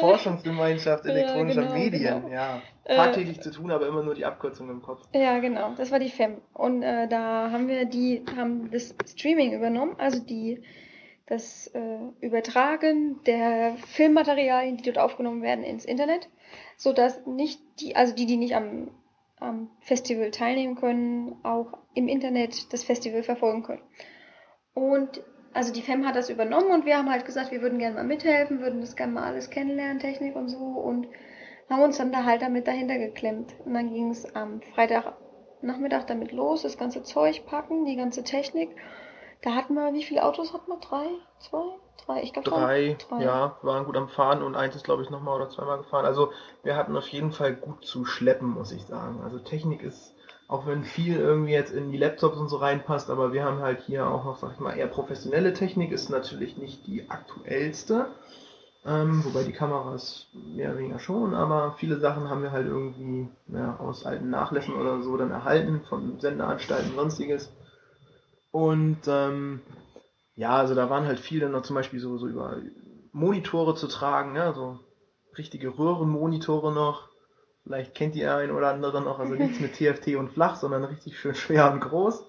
Forschungsgemeinschaft 0.00 1.04
Ja, 1.06 1.12
elektronischer 1.12 1.62
genau, 1.62 1.74
Medien, 1.74 2.22
genau. 2.22 2.34
ja. 2.34 2.62
Äh, 2.84 2.96
Tagtäglich 2.96 3.40
zu 3.40 3.52
tun, 3.52 3.70
aber 3.70 3.86
immer 3.86 4.02
nur 4.02 4.14
die 4.16 4.24
Abkürzung 4.24 4.68
im 4.70 4.82
Kopf. 4.82 5.02
Ja, 5.14 5.38
genau, 5.38 5.74
das 5.76 5.92
war 5.92 6.00
die 6.00 6.08
FEM. 6.08 6.38
Und 6.54 6.82
äh, 6.82 7.06
da 7.06 7.50
haben 7.52 7.68
wir 7.68 7.84
die, 7.84 8.24
haben 8.36 8.70
das 8.72 8.94
Streaming 9.06 9.52
übernommen, 9.52 9.94
also 9.98 10.18
die, 10.20 10.62
das 11.30 11.68
äh, 11.68 11.98
Übertragen 12.20 13.22
der 13.24 13.76
Filmmaterialien, 13.86 14.76
die 14.76 14.82
dort 14.82 14.98
aufgenommen 14.98 15.42
werden, 15.42 15.64
ins 15.64 15.84
Internet, 15.84 16.28
sodass 16.76 17.24
nicht 17.24 17.60
die, 17.78 17.94
also 17.94 18.12
die, 18.14 18.26
die 18.26 18.36
nicht 18.36 18.56
am, 18.56 18.90
am 19.38 19.70
Festival 19.80 20.32
teilnehmen 20.32 20.74
können, 20.74 21.36
auch 21.44 21.78
im 21.94 22.08
Internet 22.08 22.72
das 22.72 22.82
Festival 22.82 23.22
verfolgen 23.22 23.62
können. 23.62 23.82
Und 24.74 25.22
also 25.52 25.72
die 25.72 25.82
FEM 25.82 26.04
hat 26.04 26.16
das 26.16 26.30
übernommen 26.30 26.72
und 26.72 26.84
wir 26.84 26.98
haben 26.98 27.10
halt 27.10 27.24
gesagt, 27.24 27.52
wir 27.52 27.62
würden 27.62 27.78
gerne 27.78 27.94
mal 27.94 28.04
mithelfen, 28.04 28.60
würden 28.60 28.80
das 28.80 28.96
gerne 28.96 29.12
mal 29.12 29.24
alles 29.24 29.50
kennenlernen, 29.50 30.00
Technik 30.00 30.34
und 30.34 30.48
so 30.48 30.58
und 30.58 31.06
haben 31.68 31.82
uns 31.82 31.98
dann 31.98 32.10
da 32.10 32.24
halt 32.24 32.42
damit 32.42 32.66
dahinter 32.66 32.98
geklemmt. 32.98 33.54
Und 33.64 33.74
dann 33.74 33.92
ging 33.92 34.10
es 34.10 34.34
am 34.34 34.60
Freitagnachmittag 34.74 36.06
damit 36.06 36.32
los, 36.32 36.62
das 36.62 36.76
ganze 36.76 37.04
Zeug 37.04 37.46
packen, 37.46 37.84
die 37.84 37.94
ganze 37.94 38.24
Technik. 38.24 38.70
Da 39.42 39.54
hatten 39.54 39.74
wir, 39.74 39.92
wie 39.94 40.04
viele 40.04 40.24
Autos 40.24 40.52
hatten 40.52 40.70
wir? 40.70 40.78
Drei? 40.78 41.06
Zwei? 41.38 41.62
Drei? 42.04 42.22
Ich 42.22 42.32
glaube 42.32 42.50
drei, 42.50 42.96
drei. 43.08 43.22
Ja, 43.22 43.56
waren 43.62 43.84
gut 43.84 43.96
am 43.96 44.08
Fahren 44.08 44.42
und 44.42 44.54
eins 44.54 44.76
ist, 44.76 44.84
glaube 44.84 45.02
ich, 45.02 45.10
nochmal 45.10 45.36
oder 45.36 45.48
zweimal 45.48 45.78
gefahren. 45.78 46.04
Also 46.04 46.32
wir 46.62 46.76
hatten 46.76 46.96
auf 46.96 47.08
jeden 47.08 47.32
Fall 47.32 47.54
gut 47.54 47.84
zu 47.84 48.04
schleppen, 48.04 48.48
muss 48.48 48.72
ich 48.72 48.84
sagen. 48.84 49.20
Also 49.22 49.38
Technik 49.38 49.82
ist 49.82 50.14
auch 50.50 50.66
wenn 50.66 50.82
viel 50.82 51.16
irgendwie 51.16 51.52
jetzt 51.52 51.72
in 51.72 51.92
die 51.92 51.98
Laptops 51.98 52.36
und 52.36 52.48
so 52.48 52.56
reinpasst, 52.56 53.08
aber 53.08 53.32
wir 53.32 53.44
haben 53.44 53.60
halt 53.60 53.82
hier 53.82 54.08
auch 54.08 54.24
noch, 54.24 54.36
sag 54.36 54.52
ich 54.54 54.58
mal, 54.58 54.76
eher 54.76 54.88
professionelle 54.88 55.52
Technik, 55.54 55.92
ist 55.92 56.10
natürlich 56.10 56.56
nicht 56.56 56.86
die 56.88 57.08
aktuellste. 57.08 58.06
Ähm, 58.84 59.24
wobei 59.24 59.44
die 59.44 59.52
Kameras 59.52 60.26
mehr 60.32 60.70
oder 60.70 60.78
weniger 60.78 60.98
schon, 60.98 61.34
aber 61.34 61.74
viele 61.78 62.00
Sachen 62.00 62.30
haben 62.30 62.42
wir 62.42 62.50
halt 62.50 62.66
irgendwie 62.66 63.28
ja, 63.48 63.76
aus 63.78 64.06
alten 64.06 64.30
Nachlässen 64.30 64.74
oder 64.74 65.02
so 65.02 65.16
dann 65.18 65.30
erhalten, 65.30 65.82
von 65.88 66.18
Senderanstalten 66.18 66.90
und 66.90 66.96
sonstiges. 66.96 67.50
Und 68.50 69.00
ähm, 69.06 69.60
ja, 70.36 70.56
also 70.56 70.74
da 70.74 70.90
waren 70.90 71.06
halt 71.06 71.20
viele 71.20 71.48
noch 71.48 71.62
zum 71.62 71.76
Beispiel 71.76 72.00
so, 72.00 72.18
so 72.18 72.26
über 72.26 72.56
Monitore 73.12 73.74
zu 73.74 73.86
tragen, 73.86 74.36
ja, 74.36 74.52
so 74.52 74.78
richtige 75.36 75.78
Röhrenmonitore 75.78 76.72
noch, 76.72 77.10
Vielleicht 77.64 77.94
kennt 77.94 78.14
die 78.14 78.26
ein 78.26 78.50
oder 78.50 78.70
andere 78.70 79.02
noch, 79.02 79.18
also 79.18 79.34
nichts 79.34 79.60
mit 79.60 79.74
TFT 79.74 80.16
und 80.16 80.30
flach, 80.30 80.56
sondern 80.56 80.84
richtig 80.84 81.18
schön 81.18 81.34
schwer 81.34 81.70
und 81.70 81.80
groß. 81.80 82.24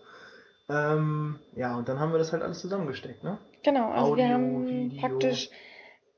Ähm, 0.69 1.39
ja, 1.55 1.75
und 1.77 1.89
dann 1.89 1.99
haben 1.99 2.11
wir 2.11 2.19
das 2.19 2.31
halt 2.31 2.43
alles 2.43 2.59
zusammengesteckt, 2.59 3.23
ne? 3.23 3.37
Genau, 3.63 3.91
also 3.91 4.13
Audio, 4.13 4.23
wir 4.23 4.33
haben 4.33 4.67
Video. 4.67 4.99
praktisch, 4.99 5.49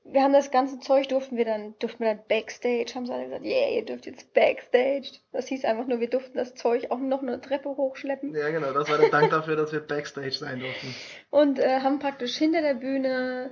wir 0.06 0.22
haben 0.22 0.34
das 0.34 0.52
ganze 0.52 0.80
Zeug, 0.80 1.08
durften 1.08 1.38
wir 1.38 1.46
dann, 1.46 1.76
durften 1.80 2.04
wir 2.04 2.16
dann 2.16 2.26
Backstage, 2.28 2.94
haben 2.94 3.06
sie 3.06 3.14
alle 3.14 3.26
gesagt, 3.26 3.46
yeah, 3.46 3.70
ihr 3.70 3.86
dürft 3.86 4.06
jetzt 4.06 4.34
Backstage. 4.34 5.20
Das 5.32 5.48
hieß 5.48 5.64
einfach 5.64 5.88
nur, 5.88 6.00
wir 6.00 6.10
durften 6.10 6.38
das 6.38 6.56
Zeug 6.56 6.92
auch 6.92 7.00
noch 7.00 7.22
eine 7.22 7.40
Treppe 7.40 7.70
hochschleppen. 7.70 8.36
Ja, 8.36 8.50
genau, 8.50 8.74
das 8.74 8.90
war 8.90 8.98
der 8.98 9.10
Dank 9.10 9.32
dafür, 9.32 9.56
dass 9.56 9.72
wir 9.72 9.80
Backstage 9.80 10.32
sein 10.32 10.60
durften. 10.60 10.94
Und 11.30 11.60
äh, 11.60 11.80
haben 11.80 12.00
praktisch 12.00 12.36
hinter 12.36 12.62
der 12.62 12.74
Bühne 12.74 13.52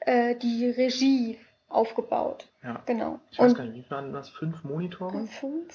äh, 0.00 0.36
die 0.36 0.68
Regie 0.68 1.38
aufgebaut. 1.68 2.48
Ja. 2.62 2.82
Genau. 2.84 3.20
Ich 3.30 3.38
weiß 3.38 3.52
und 3.52 3.58
gar 3.58 3.64
nicht, 3.64 3.86
wie 3.86 3.90
waren 3.90 4.12
das? 4.12 4.28
Fünf 4.28 4.62
Monitore? 4.64 5.26
Fünf? 5.26 5.74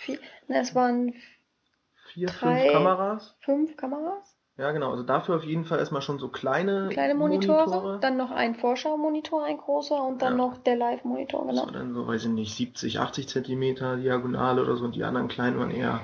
Vier? 0.00 0.18
Ne, 0.46 0.60
es 0.60 0.74
waren 0.74 1.14
vier, 2.12 2.28
drei, 2.28 2.62
fünf 2.62 2.72
Kameras. 2.72 3.36
Fünf 3.40 3.76
Kameras? 3.76 4.36
Ja, 4.60 4.72
genau. 4.72 4.90
Also 4.90 5.02
dafür 5.02 5.36
auf 5.36 5.44
jeden 5.44 5.64
Fall 5.64 5.78
erstmal 5.78 6.02
schon 6.02 6.18
so 6.18 6.28
kleine, 6.28 6.90
kleine 6.90 7.14
Monitore, 7.14 7.64
Monitore. 7.64 7.98
Dann 8.02 8.18
noch 8.18 8.30
ein 8.30 8.54
Vorschau-Monitor, 8.54 9.42
ein 9.42 9.56
großer 9.56 10.02
und 10.02 10.20
dann 10.20 10.32
ja. 10.32 10.36
noch 10.36 10.58
der 10.58 10.76
Live-Monitor, 10.76 11.46
genau. 11.46 11.64
So, 11.64 11.70
dann 11.70 11.94
so, 11.94 12.06
weiß 12.06 12.24
ich 12.24 12.30
nicht, 12.30 12.54
70, 12.54 12.98
80 13.00 13.26
Zentimeter 13.26 13.96
Diagonale 13.96 14.60
oder 14.60 14.76
so 14.76 14.84
und 14.84 14.94
die 14.94 15.04
anderen 15.04 15.28
kleinen 15.28 15.58
waren 15.58 15.70
eher 15.70 16.02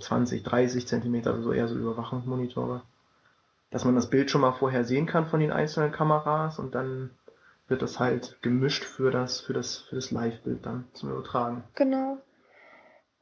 20, 0.00 0.42
30 0.42 0.88
Zentimeter, 0.88 1.34
also 1.34 1.52
eher 1.52 1.68
so 1.68 1.74
Überwachungsmonitore. 1.74 2.80
Dass 3.70 3.84
man 3.84 3.96
das 3.96 4.08
Bild 4.08 4.30
schon 4.30 4.40
mal 4.40 4.52
vorher 4.52 4.84
sehen 4.84 5.04
kann 5.04 5.26
von 5.26 5.40
den 5.40 5.52
einzelnen 5.52 5.92
Kameras 5.92 6.58
und 6.58 6.74
dann 6.74 7.10
wird 7.68 7.82
das 7.82 8.00
halt 8.00 8.38
gemischt 8.40 8.84
für 8.84 9.10
das, 9.10 9.40
für 9.40 9.52
das, 9.52 9.76
für 9.76 9.96
das 9.96 10.10
Live-Bild 10.10 10.64
dann 10.64 10.84
zum 10.94 11.10
Übertragen. 11.10 11.64
Genau. 11.74 12.16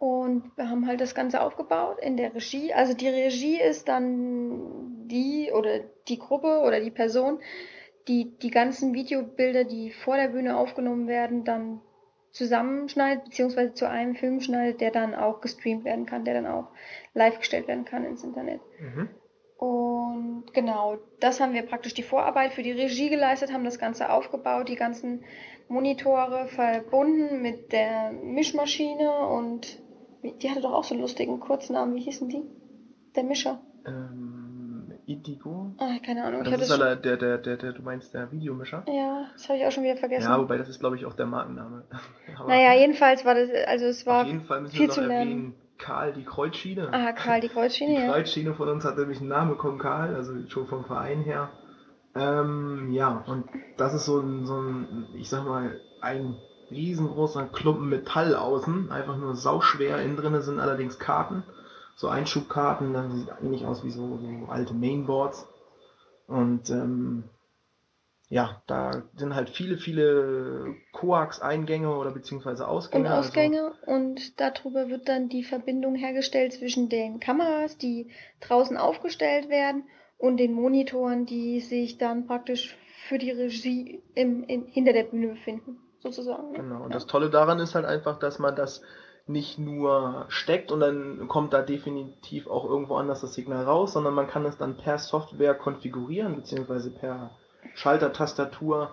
Und 0.00 0.56
wir 0.56 0.70
haben 0.70 0.86
halt 0.86 1.02
das 1.02 1.14
Ganze 1.14 1.42
aufgebaut 1.42 1.98
in 2.00 2.16
der 2.16 2.34
Regie. 2.34 2.72
Also 2.72 2.94
die 2.94 3.06
Regie 3.06 3.60
ist 3.60 3.86
dann 3.86 5.06
die 5.08 5.52
oder 5.52 5.80
die 6.08 6.18
Gruppe 6.18 6.62
oder 6.64 6.80
die 6.80 6.90
Person, 6.90 7.38
die 8.08 8.32
die 8.38 8.50
ganzen 8.50 8.94
Videobilder, 8.94 9.64
die 9.64 9.90
vor 9.90 10.16
der 10.16 10.28
Bühne 10.28 10.56
aufgenommen 10.56 11.06
werden, 11.06 11.44
dann 11.44 11.82
zusammenschneidet, 12.30 13.24
beziehungsweise 13.24 13.74
zu 13.74 13.86
einem 13.90 14.14
Film 14.14 14.40
schneidet, 14.40 14.80
der 14.80 14.90
dann 14.90 15.14
auch 15.14 15.42
gestreamt 15.42 15.84
werden 15.84 16.06
kann, 16.06 16.24
der 16.24 16.32
dann 16.32 16.46
auch 16.46 16.68
live 17.12 17.38
gestellt 17.38 17.68
werden 17.68 17.84
kann 17.84 18.06
ins 18.06 18.24
Internet. 18.24 18.62
Mhm. 18.80 19.10
Und 19.58 20.54
genau, 20.54 20.96
das 21.18 21.40
haben 21.40 21.52
wir 21.52 21.60
praktisch 21.60 21.92
die 21.92 22.02
Vorarbeit 22.02 22.54
für 22.54 22.62
die 22.62 22.72
Regie 22.72 23.10
geleistet, 23.10 23.52
haben 23.52 23.64
das 23.64 23.78
Ganze 23.78 24.10
aufgebaut, 24.10 24.70
die 24.70 24.76
ganzen 24.76 25.24
Monitore 25.68 26.46
verbunden 26.48 27.42
mit 27.42 27.70
der 27.70 28.12
Mischmaschine 28.12 29.28
und 29.28 29.79
die 30.22 30.50
hatte 30.50 30.60
doch 30.60 30.72
auch 30.72 30.84
so 30.84 30.94
einen 30.94 31.02
lustigen 31.02 31.40
Kurznamen. 31.40 31.94
Wie 31.94 32.00
hießen 32.00 32.28
die? 32.28 32.42
Der 33.16 33.24
Mischer. 33.24 33.60
Ähm, 33.86 34.92
Indigo? 35.06 35.72
Ah, 35.78 35.98
keine 36.04 36.24
Ahnung. 36.24 36.44
Das 36.44 36.60
ist 36.60 36.70
der, 36.70 36.96
der, 36.96 37.16
der, 37.16 37.38
der, 37.38 37.56
der, 37.56 37.72
du 37.72 37.82
meinst 37.82 38.14
der 38.14 38.30
Videomischer? 38.30 38.84
Ja, 38.86 39.26
das 39.32 39.48
habe 39.48 39.58
ich 39.58 39.66
auch 39.66 39.72
schon 39.72 39.82
wieder 39.82 39.96
vergessen. 39.96 40.30
Ja, 40.30 40.38
wobei 40.38 40.56
das 40.56 40.68
ist, 40.68 40.78
glaube 40.78 40.96
ich, 40.96 41.04
auch 41.06 41.14
der 41.14 41.26
Markenname. 41.26 41.84
naja, 42.46 42.74
jedenfalls 42.74 43.24
war 43.24 43.34
das, 43.34 43.50
also 43.66 43.86
es 43.86 44.06
war 44.06 44.22
auf 44.22 44.26
jeden 44.28 44.42
Fall 44.42 44.60
müssen 44.60 44.72
viel 44.72 44.80
wir 44.82 44.88
noch 44.88 44.94
zu 44.94 45.00
lernen. 45.00 45.30
erwähnen, 45.30 45.54
Karl 45.78 46.12
die 46.12 46.24
Kreuzschiene. 46.24 46.90
Ah, 46.92 47.12
Karl 47.12 47.40
die 47.40 47.48
Kreuzschiene, 47.48 47.90
die 47.94 47.96
ja. 47.96 48.06
Die 48.06 48.12
Kreuzschiene 48.12 48.54
von 48.54 48.68
uns 48.68 48.84
hat 48.84 48.98
nämlich 48.98 49.18
einen 49.18 49.28
Namen 49.28 49.50
bekommen, 49.50 49.78
Karl, 49.78 50.14
also 50.14 50.32
schon 50.48 50.66
vom 50.66 50.84
Verein 50.84 51.22
her. 51.22 51.50
Ähm, 52.14 52.90
ja, 52.92 53.24
und 53.26 53.46
das 53.76 53.94
ist 53.94 54.04
so 54.04 54.20
ein, 54.20 54.44
so 54.44 54.60
ein, 54.60 55.08
ich 55.14 55.28
sag 55.28 55.44
mal, 55.44 55.80
ein 56.00 56.36
riesengroßer 56.70 57.46
Klumpen 57.46 57.88
Metall 57.88 58.34
außen, 58.34 58.90
einfach 58.90 59.16
nur 59.16 59.34
sauschwer. 59.34 60.00
Innen 60.00 60.16
drin 60.16 60.40
sind 60.42 60.60
allerdings 60.60 60.98
Karten, 60.98 61.42
so 61.96 62.08
Einschubkarten, 62.08 62.92
das 62.92 63.12
sieht 63.12 63.30
eigentlich 63.30 63.66
aus 63.66 63.84
wie 63.84 63.90
so, 63.90 64.18
so 64.18 64.50
alte 64.50 64.74
Mainboards. 64.74 65.46
Und 66.26 66.70
ähm, 66.70 67.24
ja, 68.30 68.62
da 68.68 69.02
sind 69.16 69.34
halt 69.34 69.50
viele, 69.50 69.76
viele 69.76 70.76
Koax-Eingänge 70.92 71.94
oder 71.94 72.12
beziehungsweise 72.12 72.68
Ausgänge. 72.68 73.08
Und 73.08 73.12
Ausgänge 73.12 73.72
also. 73.82 73.92
und 73.92 74.40
darüber 74.40 74.88
wird 74.88 75.08
dann 75.08 75.28
die 75.28 75.42
Verbindung 75.42 75.96
hergestellt 75.96 76.52
zwischen 76.52 76.88
den 76.88 77.18
Kameras, 77.18 77.76
die 77.76 78.08
draußen 78.38 78.76
aufgestellt 78.76 79.48
werden 79.48 79.82
und 80.16 80.36
den 80.36 80.52
Monitoren, 80.52 81.26
die 81.26 81.58
sich 81.58 81.98
dann 81.98 82.28
praktisch 82.28 82.78
für 83.08 83.18
die 83.18 83.32
Regie 83.32 84.00
im, 84.14 84.44
in, 84.44 84.66
hinter 84.66 84.92
der 84.92 85.04
Bühne 85.04 85.28
befinden, 85.28 85.78
sozusagen. 86.00 86.52
Ne? 86.52 86.58
Genau, 86.58 86.76
und 86.76 86.90
ja. 86.90 86.94
das 86.94 87.06
Tolle 87.06 87.30
daran 87.30 87.58
ist 87.58 87.74
halt 87.74 87.84
einfach, 87.84 88.18
dass 88.18 88.38
man 88.38 88.56
das 88.56 88.82
nicht 89.26 89.58
nur 89.58 90.26
steckt 90.28 90.72
und 90.72 90.80
dann 90.80 91.28
kommt 91.28 91.52
da 91.52 91.62
definitiv 91.62 92.48
auch 92.48 92.64
irgendwo 92.64 92.96
anders 92.96 93.20
das 93.20 93.34
Signal 93.34 93.64
raus, 93.64 93.92
sondern 93.92 94.14
man 94.14 94.26
kann 94.26 94.44
es 94.44 94.56
dann 94.56 94.76
per 94.76 94.98
Software 94.98 95.54
konfigurieren, 95.54 96.36
beziehungsweise 96.36 96.90
per 96.90 97.30
Schaltertastatur 97.74 98.90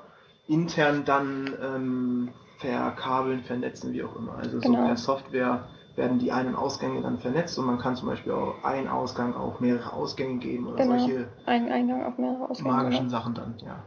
intern 0.48 1.04
dann 1.06 1.54
ähm, 1.62 2.30
verkabeln, 2.60 3.44
vernetzen, 3.44 3.94
wie 3.94 4.04
auch 4.04 4.16
immer. 4.16 4.36
Also 4.38 4.60
genau. 4.60 4.82
so 4.82 4.86
per 4.86 4.98
Software 4.98 5.68
werden 5.96 6.20
die 6.20 6.32
einen 6.32 6.56
Ausgänge 6.56 7.02
dann 7.02 7.18
vernetzt 7.18 7.58
und 7.58 7.66
man 7.66 7.80
kann 7.80 7.96
zum 7.96 8.08
Beispiel 8.08 8.32
auch 8.32 8.64
einen 8.64 8.88
Ausgang 8.88 9.36
auf 9.36 9.60
mehrere 9.60 9.94
Ausgänge 9.94 10.38
geben 10.38 10.68
oder 10.68 10.84
genau. 10.84 11.00
solche 11.00 11.28
Ein 11.46 11.72
Eingang 11.72 12.06
auf 12.06 12.18
mehrere 12.18 12.50
Ausgänge, 12.50 12.72
magischen 12.72 13.08
genau. 13.08 13.18
Sachen 13.18 13.34
dann, 13.34 13.56
ja. 13.66 13.84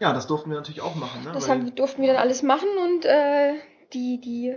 Ja, 0.00 0.12
das 0.12 0.26
durften 0.26 0.50
wir 0.50 0.56
natürlich 0.56 0.80
auch 0.80 0.94
machen. 0.94 1.24
Ne? 1.24 1.32
Das 1.32 1.48
haben, 1.48 1.74
durften 1.74 2.02
wir 2.02 2.08
dann 2.08 2.22
alles 2.22 2.42
machen 2.42 2.68
und 2.82 3.04
äh, 3.04 3.54
die, 3.92 4.20
die, 4.20 4.56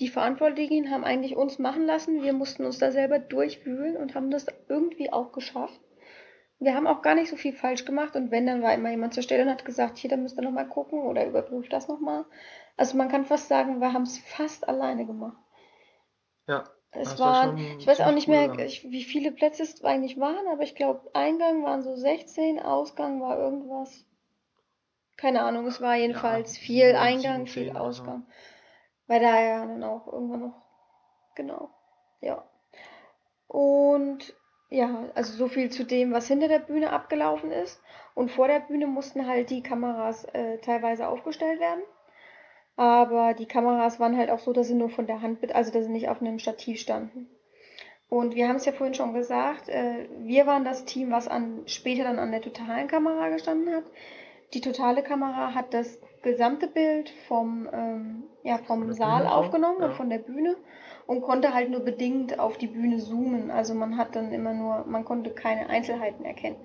die 0.00 0.08
Verantwortlichen 0.08 0.90
haben 0.90 1.04
eigentlich 1.04 1.36
uns 1.36 1.58
machen 1.58 1.86
lassen. 1.86 2.22
Wir 2.22 2.32
mussten 2.32 2.64
uns 2.64 2.78
da 2.78 2.92
selber 2.92 3.18
durchwühlen 3.18 3.96
und 3.96 4.14
haben 4.14 4.30
das 4.30 4.46
irgendwie 4.68 5.12
auch 5.12 5.32
geschafft. 5.32 5.80
Wir 6.58 6.74
haben 6.74 6.86
auch 6.86 7.02
gar 7.02 7.14
nicht 7.14 7.28
so 7.28 7.36
viel 7.36 7.52
falsch 7.52 7.84
gemacht 7.84 8.16
und 8.16 8.30
wenn, 8.30 8.46
dann 8.46 8.62
war 8.62 8.72
immer 8.72 8.90
jemand 8.90 9.12
zur 9.12 9.22
Stelle 9.22 9.42
und 9.42 9.50
hat 9.50 9.64
gesagt, 9.64 9.98
hier, 9.98 10.08
da 10.08 10.16
müsst 10.16 10.38
ihr 10.38 10.42
nochmal 10.42 10.68
gucken 10.68 11.02
oder 11.02 11.26
überprüft 11.26 11.72
das 11.72 11.88
nochmal. 11.88 12.24
Also 12.76 12.96
man 12.96 13.08
kann 13.08 13.26
fast 13.26 13.48
sagen, 13.48 13.80
wir 13.80 13.92
haben 13.92 14.02
es 14.02 14.18
fast 14.18 14.68
alleine 14.68 15.06
gemacht. 15.06 15.36
Ja. 16.46 16.64
Es 16.92 17.18
waren, 17.18 17.56
war 17.56 17.78
ich 17.78 17.86
weiß 17.86 18.00
auch 18.00 18.12
nicht 18.12 18.28
mehr, 18.28 18.58
ich, 18.58 18.84
wie 18.84 19.04
viele 19.04 19.32
Plätze 19.32 19.62
es 19.62 19.84
eigentlich 19.84 20.18
waren, 20.18 20.46
aber 20.48 20.62
ich 20.62 20.74
glaube, 20.74 21.10
Eingang 21.12 21.62
waren 21.62 21.82
so 21.82 21.94
16, 21.94 22.58
Ausgang 22.58 23.20
war 23.20 23.38
irgendwas. 23.38 24.05
Keine 25.16 25.42
Ahnung, 25.42 25.66
es 25.66 25.80
war 25.80 25.96
jedenfalls 25.96 26.56
ja, 26.56 26.62
viel 26.62 26.96
Eingang, 26.96 27.46
viel 27.46 27.76
Ausgang. 27.76 28.26
So. 28.26 28.32
Weil 29.06 29.20
da 29.20 29.40
ja 29.40 29.66
dann 29.66 29.82
auch 29.82 30.12
irgendwann 30.12 30.40
noch, 30.40 30.62
genau, 31.34 31.70
ja. 32.20 32.44
Und 33.46 34.34
ja, 34.68 35.08
also 35.14 35.32
so 35.32 35.48
viel 35.48 35.70
zu 35.70 35.84
dem, 35.84 36.12
was 36.12 36.26
hinter 36.26 36.48
der 36.48 36.58
Bühne 36.58 36.90
abgelaufen 36.90 37.52
ist. 37.52 37.80
Und 38.14 38.30
vor 38.30 38.48
der 38.48 38.60
Bühne 38.60 38.86
mussten 38.86 39.26
halt 39.26 39.50
die 39.50 39.62
Kameras 39.62 40.24
äh, 40.32 40.58
teilweise 40.58 41.08
aufgestellt 41.08 41.60
werden. 41.60 41.82
Aber 42.76 43.32
die 43.34 43.46
Kameras 43.46 44.00
waren 44.00 44.18
halt 44.18 44.30
auch 44.30 44.40
so, 44.40 44.52
dass 44.52 44.66
sie 44.66 44.74
nur 44.74 44.90
von 44.90 45.06
der 45.06 45.22
Hand, 45.22 45.54
also 45.54 45.72
dass 45.72 45.84
sie 45.84 45.92
nicht 45.92 46.08
auf 46.08 46.20
einem 46.20 46.38
Stativ 46.38 46.80
standen. 46.80 47.28
Und 48.08 48.34
wir 48.34 48.48
haben 48.48 48.56
es 48.56 48.66
ja 48.66 48.72
vorhin 48.72 48.94
schon 48.94 49.14
gesagt, 49.14 49.68
äh, 49.68 50.08
wir 50.18 50.46
waren 50.46 50.64
das 50.64 50.84
Team, 50.84 51.10
was 51.10 51.26
an, 51.26 51.62
später 51.66 52.04
dann 52.04 52.18
an 52.18 52.32
der 52.32 52.42
totalen 52.42 52.86
Kamera 52.86 53.28
gestanden 53.28 53.74
hat. 53.74 53.84
Die 54.56 54.62
totale 54.62 55.02
Kamera 55.02 55.52
hat 55.52 55.74
das 55.74 56.00
gesamte 56.22 56.66
Bild 56.66 57.10
vom, 57.28 57.68
ähm, 57.70 58.22
ja, 58.42 58.56
vom 58.56 58.90
Saal 58.94 59.24
Bühne 59.24 59.34
aufgenommen 59.34 59.80
ja. 59.80 59.88
und 59.88 59.92
von 59.96 60.08
der 60.08 60.16
Bühne 60.16 60.56
und 61.06 61.20
konnte 61.20 61.52
halt 61.52 61.68
nur 61.68 61.80
bedingt 61.80 62.38
auf 62.38 62.56
die 62.56 62.68
Bühne 62.68 62.96
zoomen. 62.96 63.50
Also 63.50 63.74
man 63.74 63.98
hat 63.98 64.16
dann 64.16 64.32
immer 64.32 64.54
nur, 64.54 64.86
man 64.86 65.04
konnte 65.04 65.32
keine 65.32 65.68
Einzelheiten 65.68 66.24
erkennen. 66.24 66.56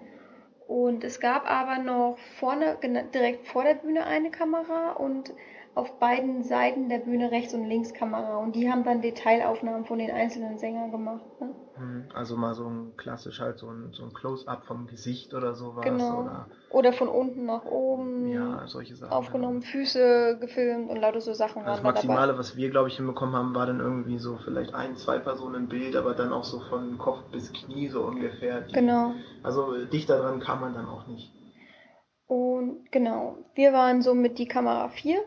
Und 0.69 1.03
es 1.03 1.19
gab 1.19 1.45
aber 1.51 1.79
noch 1.83 2.17
vorne, 2.39 2.77
direkt 3.13 3.45
vor 3.49 3.65
der 3.65 3.75
Bühne 3.75 4.05
eine 4.05 4.31
Kamera 4.31 4.93
und 4.93 5.33
auf 5.73 5.99
beiden 5.99 6.43
Seiten 6.43 6.89
der 6.89 6.99
Bühne 6.99 7.31
rechts 7.31 7.53
und 7.53 7.63
links 7.65 7.93
Kamera 7.93 8.37
und 8.37 8.55
die 8.55 8.69
haben 8.69 8.83
dann 8.83 9.01
Detailaufnahmen 9.01 9.85
von 9.85 9.99
den 9.99 10.11
einzelnen 10.11 10.57
Sängern 10.57 10.91
gemacht. 10.91 11.23
Ne? 11.39 11.55
Hm, 11.75 12.05
also 12.13 12.35
mal 12.35 12.53
so 12.53 12.65
ein 12.65 12.97
klassisch 12.97 13.39
halt 13.39 13.57
so 13.57 13.69
ein, 13.69 13.93
so 13.93 14.03
ein 14.03 14.13
Close-up 14.13 14.65
vom 14.65 14.87
Gesicht 14.87 15.33
oder 15.33 15.55
sowas. 15.55 15.85
Genau. 15.85 16.19
Oder, 16.19 16.47
oder 16.71 16.93
von 16.93 17.07
unten 17.07 17.45
nach 17.45 17.63
oben. 17.63 18.27
Ja, 18.27 18.67
solche 18.67 18.97
Sachen. 18.97 19.13
Aufgenommen, 19.13 19.61
ja. 19.61 19.67
Füße 19.67 20.39
gefilmt 20.41 20.89
und 20.89 20.97
lauter 20.97 21.21
so 21.21 21.33
Sachen. 21.33 21.63
Also 21.63 21.81
das 21.81 21.83
Maximale, 21.83 22.37
was 22.37 22.57
wir 22.57 22.69
glaube 22.69 22.89
ich 22.89 22.97
hinbekommen 22.97 23.33
haben, 23.33 23.55
war 23.55 23.65
dann 23.65 23.79
irgendwie 23.79 24.19
so 24.19 24.37
vielleicht 24.43 24.73
ein, 24.73 24.97
zwei 24.97 25.19
Personen 25.19 25.55
im 25.55 25.67
Bild, 25.69 25.95
aber 25.95 26.13
dann 26.15 26.33
auch 26.33 26.43
so 26.43 26.59
von 26.59 26.97
Kopf 26.97 27.23
bis 27.31 27.53
Knie 27.53 27.87
so 27.87 28.03
ungefähr. 28.03 28.61
Die, 28.61 28.73
genau. 28.73 29.13
Also 29.41 29.85
dichter 29.85 30.19
dran 30.19 30.41
kam 30.41 30.59
man 30.59 30.73
dann 30.73 30.87
auch 30.87 31.07
nicht. 31.07 31.31
Und 32.27 32.91
genau, 32.91 33.37
wir 33.55 33.71
waren 33.73 34.01
so 34.01 34.13
mit 34.13 34.37
die 34.37 34.47
Kamera 34.47 34.89
4 34.89 35.21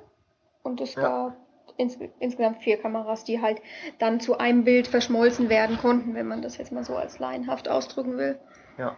und 0.65 0.81
es 0.81 0.97
ja. 0.97 1.03
gab 1.03 1.37
ins, 1.77 1.99
insgesamt 2.19 2.63
vier 2.63 2.79
Kameras, 2.79 3.25
die 3.25 3.41
halt 3.41 3.61
dann 3.99 4.19
zu 4.19 4.39
einem 4.39 4.65
Bild 4.65 4.89
verschmolzen 4.89 5.49
werden 5.49 5.79
konnten, 5.79 6.15
wenn 6.15 6.27
man 6.27 6.43
das 6.43 6.57
jetzt 6.57 6.73
mal 6.73 6.85
so 6.85 6.97
als 6.97 7.19
laienhaft 7.19 7.69
ausdrücken 7.69 8.17
will. 8.17 8.41
Ja. 8.79 8.97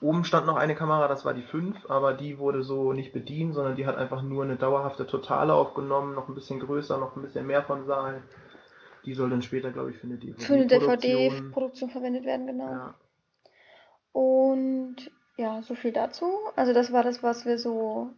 Oben 0.00 0.24
stand 0.24 0.46
noch 0.46 0.56
eine 0.56 0.74
Kamera, 0.74 1.08
das 1.08 1.24
war 1.24 1.32
die 1.32 1.42
5, 1.42 1.90
aber 1.90 2.12
die 2.12 2.38
wurde 2.38 2.62
so 2.62 2.92
nicht 2.92 3.12
bedient, 3.12 3.54
sondern 3.54 3.76
die 3.76 3.86
hat 3.86 3.96
einfach 3.96 4.22
nur 4.22 4.44
eine 4.44 4.56
dauerhafte 4.56 5.06
Totale 5.06 5.54
aufgenommen, 5.54 6.14
noch 6.14 6.28
ein 6.28 6.34
bisschen 6.34 6.60
größer, 6.60 6.98
noch 6.98 7.16
ein 7.16 7.22
bisschen 7.22 7.46
mehr 7.46 7.62
vom 7.62 7.86
Saal. 7.86 8.22
Die 9.06 9.14
soll 9.14 9.30
dann 9.30 9.40
später, 9.40 9.70
glaube 9.70 9.90
ich, 9.90 9.96
für 9.96 10.06
eine 10.06 10.18
DVD, 10.18 10.42
für 10.42 10.54
eine 10.54 10.66
DVD-Produktion 10.66 11.90
verwendet 11.90 12.24
werden, 12.24 12.46
genau. 12.46 12.70
Ja. 12.70 12.94
Und 14.12 15.10
ja, 15.36 15.62
so 15.62 15.74
viel 15.74 15.92
dazu. 15.92 16.26
Also 16.56 16.74
das 16.74 16.92
war 16.92 17.02
das, 17.02 17.22
was 17.22 17.46
wir 17.46 17.58
so 17.58 18.10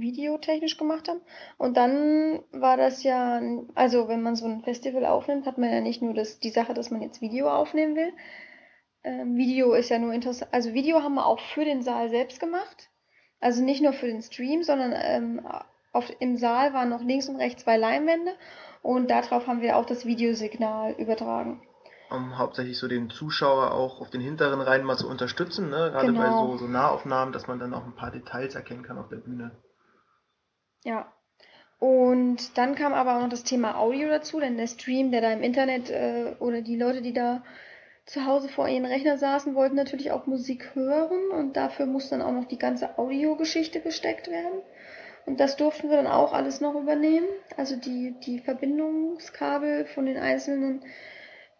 videotechnisch 0.00 0.76
gemacht 0.76 1.08
haben. 1.08 1.20
Und 1.58 1.76
dann 1.76 2.42
war 2.52 2.76
das 2.76 3.02
ja, 3.02 3.40
also 3.74 4.08
wenn 4.08 4.22
man 4.22 4.36
so 4.36 4.46
ein 4.46 4.62
Festival 4.62 5.04
aufnimmt, 5.06 5.46
hat 5.46 5.58
man 5.58 5.70
ja 5.70 5.80
nicht 5.80 6.02
nur 6.02 6.14
das, 6.14 6.38
die 6.38 6.50
Sache, 6.50 6.74
dass 6.74 6.90
man 6.90 7.02
jetzt 7.02 7.20
Video 7.20 7.48
aufnehmen 7.48 7.96
will. 7.96 8.12
Ähm, 9.02 9.36
Video 9.36 9.74
ist 9.74 9.90
ja 9.90 9.98
nur 9.98 10.12
interessant. 10.12 10.52
Also 10.52 10.72
Video 10.72 11.02
haben 11.02 11.14
wir 11.14 11.26
auch 11.26 11.40
für 11.40 11.64
den 11.64 11.82
Saal 11.82 12.10
selbst 12.10 12.40
gemacht. 12.40 12.90
Also 13.40 13.62
nicht 13.62 13.82
nur 13.82 13.92
für 13.92 14.06
den 14.06 14.22
Stream, 14.22 14.62
sondern 14.62 14.94
ähm, 14.96 15.46
auf, 15.92 16.10
im 16.18 16.36
Saal 16.36 16.74
waren 16.74 16.90
noch 16.90 17.02
links 17.02 17.28
und 17.28 17.36
rechts 17.36 17.62
zwei 17.62 17.76
Leinwände 17.76 18.32
und 18.82 19.10
darauf 19.10 19.46
haben 19.46 19.62
wir 19.62 19.76
auch 19.76 19.86
das 19.86 20.04
Videosignal 20.04 20.92
übertragen. 20.92 21.62
Um 22.10 22.36
hauptsächlich 22.36 22.78
so 22.78 22.86
den 22.86 23.10
Zuschauer 23.10 23.72
auch 23.72 24.00
auf 24.00 24.10
den 24.10 24.20
hinteren 24.20 24.60
Reihen 24.60 24.84
mal 24.84 24.96
zu 24.96 25.08
unterstützen, 25.08 25.70
ne? 25.70 25.90
gerade 25.90 26.06
genau. 26.06 26.20
bei 26.20 26.30
so, 26.30 26.58
so 26.58 26.66
Nahaufnahmen, 26.66 27.32
dass 27.32 27.46
man 27.46 27.58
dann 27.58 27.74
auch 27.74 27.84
ein 27.84 27.94
paar 27.94 28.10
Details 28.10 28.54
erkennen 28.54 28.82
kann 28.82 28.98
auf 28.98 29.08
der 29.08 29.16
Bühne. 29.16 29.52
Ja. 30.84 31.12
Und 31.80 32.56
dann 32.56 32.76
kam 32.76 32.94
aber 32.94 33.16
auch 33.16 33.22
noch 33.22 33.28
das 33.28 33.42
Thema 33.42 33.76
Audio 33.78 34.08
dazu, 34.08 34.38
denn 34.38 34.56
der 34.56 34.68
Stream, 34.68 35.10
der 35.10 35.20
da 35.20 35.32
im 35.32 35.42
Internet 35.42 35.90
äh, 35.90 36.34
oder 36.38 36.62
die 36.62 36.76
Leute, 36.76 37.02
die 37.02 37.12
da 37.12 37.42
zu 38.06 38.26
Hause 38.26 38.48
vor 38.48 38.68
ihren 38.68 38.84
Rechner 38.84 39.18
saßen, 39.18 39.54
wollten 39.54 39.76
natürlich 39.76 40.12
auch 40.12 40.26
Musik 40.26 40.74
hören 40.74 41.30
und 41.32 41.56
dafür 41.56 41.86
muss 41.86 42.10
dann 42.10 42.22
auch 42.22 42.32
noch 42.32 42.44
die 42.44 42.58
ganze 42.58 42.98
Audiogeschichte 42.98 43.80
gesteckt 43.80 44.28
werden. 44.28 44.62
Und 45.26 45.40
das 45.40 45.56
durften 45.56 45.88
wir 45.88 45.96
dann 45.96 46.06
auch 46.06 46.34
alles 46.34 46.60
noch 46.60 46.74
übernehmen. 46.74 47.26
Also 47.56 47.76
die, 47.76 48.14
die 48.20 48.40
Verbindungskabel 48.40 49.86
von 49.86 50.04
den 50.04 50.18
einzelnen 50.18 50.82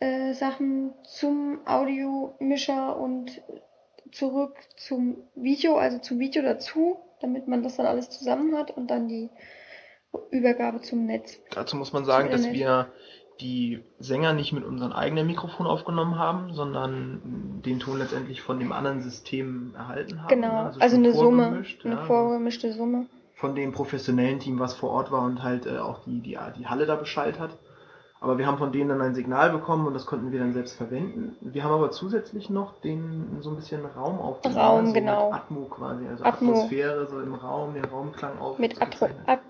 äh, 0.00 0.34
Sachen 0.34 0.92
zum 1.02 1.66
Audiomischer 1.66 2.98
und 2.98 3.42
zurück 4.12 4.56
zum 4.76 5.16
Video, 5.34 5.76
also 5.76 5.98
zum 5.98 6.18
Video 6.18 6.42
dazu 6.42 6.98
damit 7.24 7.48
man 7.48 7.62
das 7.62 7.76
dann 7.76 7.86
alles 7.86 8.10
zusammen 8.10 8.54
hat 8.56 8.70
und 8.70 8.90
dann 8.90 9.08
die 9.08 9.30
Übergabe 10.30 10.80
zum 10.82 11.06
Netz. 11.06 11.40
Dazu 11.50 11.76
muss 11.76 11.92
man 11.92 12.04
sagen, 12.04 12.30
dass 12.30 12.44
wir 12.52 12.92
die 13.40 13.82
Sänger 13.98 14.32
nicht 14.32 14.52
mit 14.52 14.64
unserem 14.64 14.92
eigenen 14.92 15.26
Mikrofon 15.26 15.66
aufgenommen 15.66 16.18
haben, 16.18 16.52
sondern 16.52 17.62
den 17.64 17.80
Ton 17.80 17.98
letztendlich 17.98 18.42
von 18.42 18.60
dem 18.60 18.70
anderen 18.70 19.00
System 19.00 19.74
erhalten 19.74 20.22
haben. 20.22 20.28
Genau, 20.28 20.64
also, 20.66 20.80
also 20.80 20.96
eine 20.96 21.12
Summe, 21.12 21.64
eine 21.82 21.94
ja, 21.94 22.04
vorgemischte 22.04 22.72
Summe. 22.72 23.06
Von 23.34 23.56
dem 23.56 23.72
professionellen 23.72 24.38
Team, 24.38 24.60
was 24.60 24.74
vor 24.74 24.90
Ort 24.90 25.10
war 25.10 25.22
und 25.22 25.42
halt 25.42 25.66
äh, 25.66 25.78
auch 25.78 26.04
die, 26.04 26.20
die, 26.20 26.38
die 26.58 26.66
Halle 26.66 26.86
da 26.86 26.94
Bescheid 26.94 27.40
hat. 27.40 27.56
Aber 28.24 28.38
wir 28.38 28.46
haben 28.46 28.56
von 28.56 28.72
denen 28.72 28.88
dann 28.88 29.02
ein 29.02 29.14
Signal 29.14 29.50
bekommen 29.50 29.86
und 29.86 29.92
das 29.92 30.06
konnten 30.06 30.32
wir 30.32 30.40
dann 30.40 30.54
selbst 30.54 30.78
verwenden. 30.78 31.36
Wir 31.42 31.62
haben 31.62 31.72
aber 31.72 31.90
zusätzlich 31.90 32.48
noch 32.48 32.80
den 32.80 33.36
so 33.40 33.50
ein 33.50 33.56
bisschen 33.56 33.84
Raum 33.84 34.18
aufgenommen. 34.18 34.58
Raum, 34.58 34.86
so 34.86 34.92
genau. 34.94 35.30
Atmo 35.30 35.66
quasi, 35.66 36.08
also 36.08 36.24
Atmo. 36.24 36.52
Atmosphäre 36.52 37.06
so 37.06 37.20
im 37.20 37.34
Raum, 37.34 37.74
den 37.74 37.84
Raumklang 37.84 38.38
auf. 38.38 38.58
Mit 38.58 38.80
Atmo, 38.80 39.10
At 39.26 39.40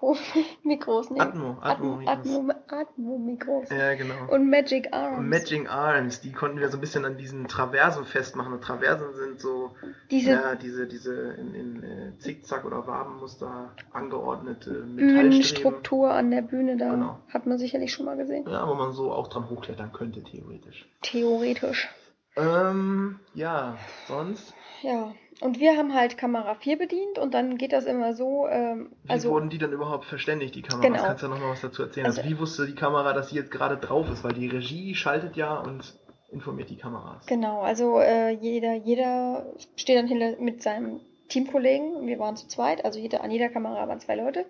Atmo-Mikros, 0.00 1.10
ne? 1.10 1.20
Atmo, 1.20 1.58
Atmo, 1.60 2.00
Atmo, 2.06 2.52
Atmo-Mikros. 2.68 3.70
Ja, 3.70 3.94
genau. 3.94 4.14
Und 4.30 4.48
Magic 4.48 4.92
Arms. 4.92 5.18
Und 5.18 5.28
Magic 5.28 5.70
Arms, 5.70 6.20
die 6.20 6.32
konnten 6.32 6.58
wir 6.58 6.68
so 6.68 6.76
ein 6.78 6.80
bisschen 6.80 7.04
an 7.04 7.16
diesen 7.16 7.48
Traversen 7.48 8.04
festmachen. 8.04 8.52
Und 8.52 8.62
Traversen 8.62 9.14
sind 9.14 9.40
so, 9.40 9.72
diese, 10.10 10.30
ja, 10.30 10.54
diese, 10.54 10.86
diese 10.86 11.14
in, 11.32 11.54
in 11.54 11.82
äh, 11.82 12.12
Zickzack- 12.18 12.64
oder 12.64 12.86
Wabenmuster 12.86 13.74
angeordnete 13.92 14.70
Bühnenstruktur 14.70 16.12
an 16.12 16.30
der 16.30 16.42
Bühne, 16.42 16.76
da 16.76 16.90
genau. 16.90 17.18
hat 17.28 17.46
man 17.46 17.58
sicherlich 17.58 17.92
schon 17.92 18.06
mal 18.06 18.16
gesehen. 18.16 18.44
Ja, 18.48 18.68
wo 18.68 18.74
man 18.74 18.92
so 18.92 19.12
auch 19.12 19.28
dran 19.28 19.50
hochklettern 19.50 19.92
könnte, 19.92 20.22
theoretisch. 20.22 20.88
Theoretisch. 21.02 21.88
Ähm, 22.36 23.18
ja, 23.34 23.76
sonst? 24.06 24.54
Ja, 24.82 25.12
und 25.40 25.60
wir 25.60 25.76
haben 25.76 25.94
halt 25.94 26.18
Kamera 26.18 26.54
4 26.54 26.78
bedient 26.78 27.18
und 27.18 27.34
dann 27.34 27.58
geht 27.58 27.72
das 27.72 27.84
immer 27.84 28.14
so. 28.14 28.48
Ähm, 28.48 28.90
wie 29.04 29.10
also, 29.10 29.30
wurden 29.30 29.50
die 29.50 29.58
dann 29.58 29.72
überhaupt 29.72 30.04
verständigt, 30.04 30.54
die 30.54 30.62
Kamera? 30.62 30.88
Genau. 30.88 31.02
Kannst 31.02 31.22
du 31.22 31.28
noch 31.28 31.38
mal 31.38 31.50
was 31.50 31.60
dazu 31.60 31.82
erzählen? 31.82 32.06
Also, 32.06 32.20
also, 32.20 32.30
wie 32.30 32.38
wusste 32.38 32.66
die 32.66 32.74
Kamera, 32.74 33.12
dass 33.12 33.30
sie 33.30 33.36
jetzt 33.36 33.50
gerade 33.50 33.76
drauf 33.76 34.10
ist? 34.10 34.24
Weil 34.24 34.32
die 34.32 34.48
Regie 34.48 34.94
schaltet 34.94 35.36
ja 35.36 35.56
und 35.58 35.94
informiert 36.30 36.70
die 36.70 36.76
Kameras. 36.76 37.26
Genau, 37.26 37.60
also 37.60 38.00
äh, 38.00 38.30
jeder, 38.30 38.74
jeder 38.74 39.46
steht 39.76 39.96
dann 39.96 40.06
hinter 40.06 40.40
mit 40.40 40.62
seinem 40.62 41.00
Teamkollegen. 41.28 42.06
Wir 42.06 42.18
waren 42.18 42.36
zu 42.36 42.48
zweit, 42.48 42.84
also 42.84 42.98
jeder, 42.98 43.22
an 43.22 43.30
jeder 43.30 43.48
Kamera 43.48 43.86
waren 43.88 44.00
zwei 44.00 44.16
Leute. 44.16 44.44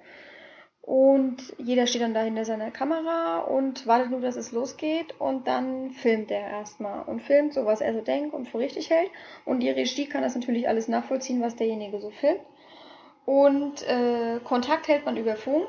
Und 0.88 1.52
jeder 1.58 1.86
steht 1.86 2.00
dann 2.00 2.14
da 2.14 2.22
hinter 2.22 2.46
seiner 2.46 2.70
Kamera 2.70 3.40
und 3.40 3.86
wartet 3.86 4.10
nur, 4.10 4.22
dass 4.22 4.36
es 4.36 4.52
losgeht. 4.52 5.14
Und 5.20 5.46
dann 5.46 5.90
filmt 5.90 6.30
er 6.30 6.40
erstmal 6.40 7.02
und 7.02 7.20
filmt 7.20 7.52
so, 7.52 7.66
was 7.66 7.82
er 7.82 7.92
so 7.92 8.00
denkt 8.00 8.32
und 8.32 8.48
für 8.48 8.58
richtig 8.58 8.88
hält. 8.88 9.10
Und 9.44 9.60
die 9.60 9.68
Regie 9.68 10.06
kann 10.06 10.22
das 10.22 10.34
natürlich 10.34 10.66
alles 10.66 10.88
nachvollziehen, 10.88 11.42
was 11.42 11.56
derjenige 11.56 12.00
so 12.00 12.08
filmt. 12.08 12.40
Und 13.26 13.86
äh, 13.86 14.40
Kontakt 14.42 14.88
hält 14.88 15.04
man 15.04 15.18
über 15.18 15.36
Funk. 15.36 15.68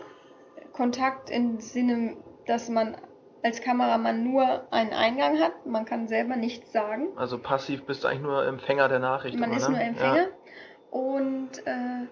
Kontakt 0.71 1.29
im 1.29 1.59
Sinne, 1.59 2.15
dass 2.47 2.69
man 2.69 2.95
als 3.43 3.59
Kameramann 3.59 4.23
nur 4.23 4.71
einen 4.71 4.93
Eingang 4.93 5.41
hat. 5.41 5.65
Man 5.65 5.83
kann 5.83 6.07
selber 6.07 6.37
nichts 6.37 6.71
sagen. 6.71 7.09
Also 7.17 7.39
passiv 7.39 7.85
bist 7.85 8.05
du 8.05 8.07
eigentlich 8.07 8.21
nur 8.21 8.45
Empfänger 8.45 8.87
der 8.87 8.99
Nachricht. 8.99 9.37
Man 9.37 9.51
ist 9.51 9.67
ne? 9.67 9.75
nur 9.75 9.83
Empfänger. 9.83 10.15
Ja. 10.15 10.27
Und 10.91 11.49
äh, 11.65 12.07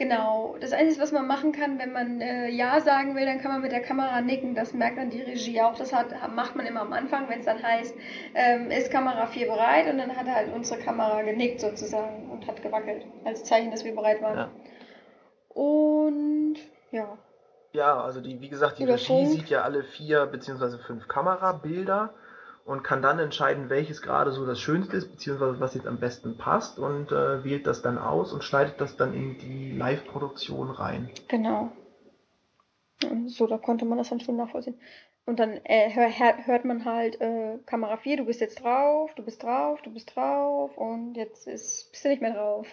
Genau. 0.00 0.56
Das 0.58 0.72
Einzige, 0.72 1.02
was 1.02 1.12
man 1.12 1.26
machen 1.26 1.52
kann, 1.52 1.78
wenn 1.78 1.92
man 1.92 2.22
äh, 2.22 2.48
Ja 2.48 2.80
sagen 2.80 3.14
will, 3.16 3.26
dann 3.26 3.38
kann 3.38 3.52
man 3.52 3.60
mit 3.60 3.70
der 3.70 3.82
Kamera 3.82 4.22
nicken. 4.22 4.54
Das 4.54 4.72
merkt 4.72 4.96
dann 4.96 5.10
die 5.10 5.20
Regie 5.20 5.60
auch. 5.60 5.76
Das 5.76 5.92
hat, 5.92 6.06
macht 6.34 6.56
man 6.56 6.64
immer 6.64 6.80
am 6.80 6.94
Anfang, 6.94 7.28
wenn 7.28 7.40
es 7.40 7.44
dann 7.44 7.62
heißt, 7.62 7.94
ähm, 8.34 8.70
ist 8.70 8.90
Kamera 8.90 9.26
4 9.26 9.46
bereit? 9.46 9.92
Und 9.92 9.98
dann 9.98 10.16
hat 10.16 10.26
halt 10.26 10.54
unsere 10.54 10.80
Kamera 10.80 11.20
genickt 11.20 11.60
sozusagen 11.60 12.30
und 12.30 12.46
hat 12.46 12.62
gewackelt. 12.62 13.04
Als 13.26 13.44
Zeichen, 13.44 13.70
dass 13.70 13.84
wir 13.84 13.94
bereit 13.94 14.22
waren. 14.22 14.38
Ja. 14.38 14.50
Und 15.50 16.56
ja. 16.92 17.18
Ja, 17.74 18.00
also 18.02 18.22
die, 18.22 18.40
wie 18.40 18.48
gesagt, 18.48 18.78
die 18.78 18.84
Regie 18.84 19.26
sieht 19.26 19.50
ja 19.50 19.64
alle 19.64 19.82
vier 19.84 20.24
beziehungsweise 20.24 20.78
fünf 20.78 21.08
Kamerabilder 21.08 22.14
und 22.64 22.82
kann 22.82 23.02
dann 23.02 23.18
entscheiden, 23.18 23.70
welches 23.70 24.02
gerade 24.02 24.32
so 24.32 24.46
das 24.46 24.60
Schönste 24.60 24.96
ist, 24.96 25.10
beziehungsweise 25.10 25.60
was 25.60 25.74
jetzt 25.74 25.86
am 25.86 25.98
besten 25.98 26.36
passt 26.36 26.78
und 26.78 27.12
äh, 27.12 27.42
wählt 27.44 27.66
das 27.66 27.82
dann 27.82 27.98
aus 27.98 28.32
und 28.32 28.44
schneidet 28.44 28.80
das 28.80 28.96
dann 28.96 29.14
in 29.14 29.38
die 29.38 29.70
Live-Produktion 29.70 30.70
rein. 30.70 31.10
Genau. 31.28 31.70
So, 33.26 33.46
da 33.46 33.58
konnte 33.58 33.84
man 33.84 33.98
das 33.98 34.10
dann 34.10 34.20
schon 34.20 34.36
nachvollziehen. 34.36 34.78
Und 35.26 35.38
dann 35.38 35.60
äh, 35.64 35.90
hör, 35.94 36.08
hört 36.46 36.64
man 36.64 36.84
halt 36.84 37.20
äh, 37.20 37.58
Kamera 37.66 37.96
4, 37.98 38.16
du 38.16 38.24
bist 38.24 38.40
jetzt 38.40 38.62
drauf, 38.62 39.14
du 39.14 39.22
bist 39.22 39.42
drauf, 39.42 39.80
du 39.82 39.90
bist 39.90 40.16
drauf 40.16 40.76
und 40.76 41.14
jetzt 41.14 41.46
ist, 41.46 41.90
bist 41.92 42.04
du 42.04 42.08
nicht 42.08 42.22
mehr 42.22 42.34
drauf. 42.34 42.66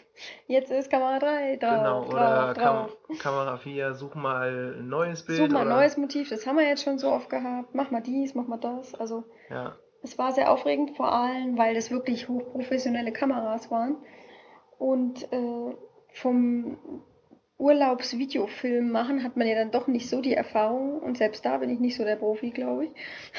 Jetzt 0.48 0.72
ist 0.72 0.90
Kamera 0.90 1.20
3 1.20 1.58
drauf. 1.58 1.78
Genau, 1.78 2.02
drauf, 2.06 2.14
oder 2.14 2.54
drauf. 2.54 2.98
Kam 3.08 3.18
Kamera 3.20 3.58
4, 3.58 3.94
such 3.94 4.16
mal 4.16 4.76
ein 4.80 4.88
neues 4.88 5.24
Bild. 5.24 5.38
Such 5.38 5.50
mal 5.50 5.62
ein 5.62 5.70
neues 5.70 5.98
Motiv, 5.98 6.30
das 6.30 6.48
haben 6.48 6.58
wir 6.58 6.68
jetzt 6.68 6.84
schon 6.84 6.98
so 6.98 7.12
oft 7.12 7.30
gehabt. 7.30 7.76
Mach 7.76 7.92
mal 7.92 8.02
dies, 8.02 8.34
mach 8.34 8.48
mal 8.48 8.58
das. 8.58 8.96
Also 8.96 9.24
ja. 9.50 9.76
Es 10.02 10.18
war 10.18 10.32
sehr 10.32 10.52
aufregend, 10.52 10.96
vor 10.96 11.12
allem, 11.12 11.58
weil 11.58 11.76
es 11.76 11.92
wirklich 11.92 12.30
hochprofessionelle 12.30 13.12
Kameras 13.12 13.70
waren. 13.72 13.98
Und 14.78 15.32
äh, 15.34 15.76
vom 16.14 16.78
Urlaubsvideofilm 17.58 18.92
machen, 18.92 19.24
hat 19.24 19.36
man 19.36 19.48
ja 19.48 19.56
dann 19.56 19.72
doch 19.72 19.88
nicht 19.88 20.10
so 20.10 20.22
die 20.22 20.36
Erfahrung. 20.36 21.00
Und 21.00 21.18
selbst 21.18 21.44
da 21.44 21.58
bin 21.58 21.70
ich 21.70 21.80
nicht 21.80 21.98
so 21.98 22.04
der 22.04 22.16
Profi, 22.16 22.52
glaube 22.52 22.86
ich. 22.86 22.92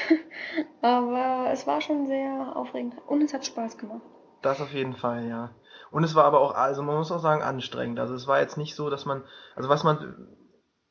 aber 0.81 1.51
es 1.51 1.65
war 1.65 1.81
schon 1.81 2.07
sehr 2.07 2.55
aufregend 2.55 2.95
und 3.07 3.21
es 3.21 3.33
hat 3.33 3.45
Spaß 3.45 3.77
gemacht. 3.77 4.01
Das 4.41 4.61
auf 4.61 4.73
jeden 4.73 4.95
Fall, 4.95 5.27
ja. 5.27 5.51
Und 5.91 6.03
es 6.03 6.15
war 6.15 6.25
aber 6.25 6.41
auch, 6.41 6.55
also 6.55 6.83
man 6.83 6.97
muss 6.97 7.11
auch 7.11 7.19
sagen, 7.19 7.41
anstrengend. 7.41 7.99
Also 7.99 8.13
es 8.13 8.27
war 8.27 8.39
jetzt 8.39 8.57
nicht 8.57 8.75
so, 8.75 8.89
dass 8.89 9.05
man, 9.05 9.23
also 9.55 9.69
was 9.69 9.83
man, 9.83 10.27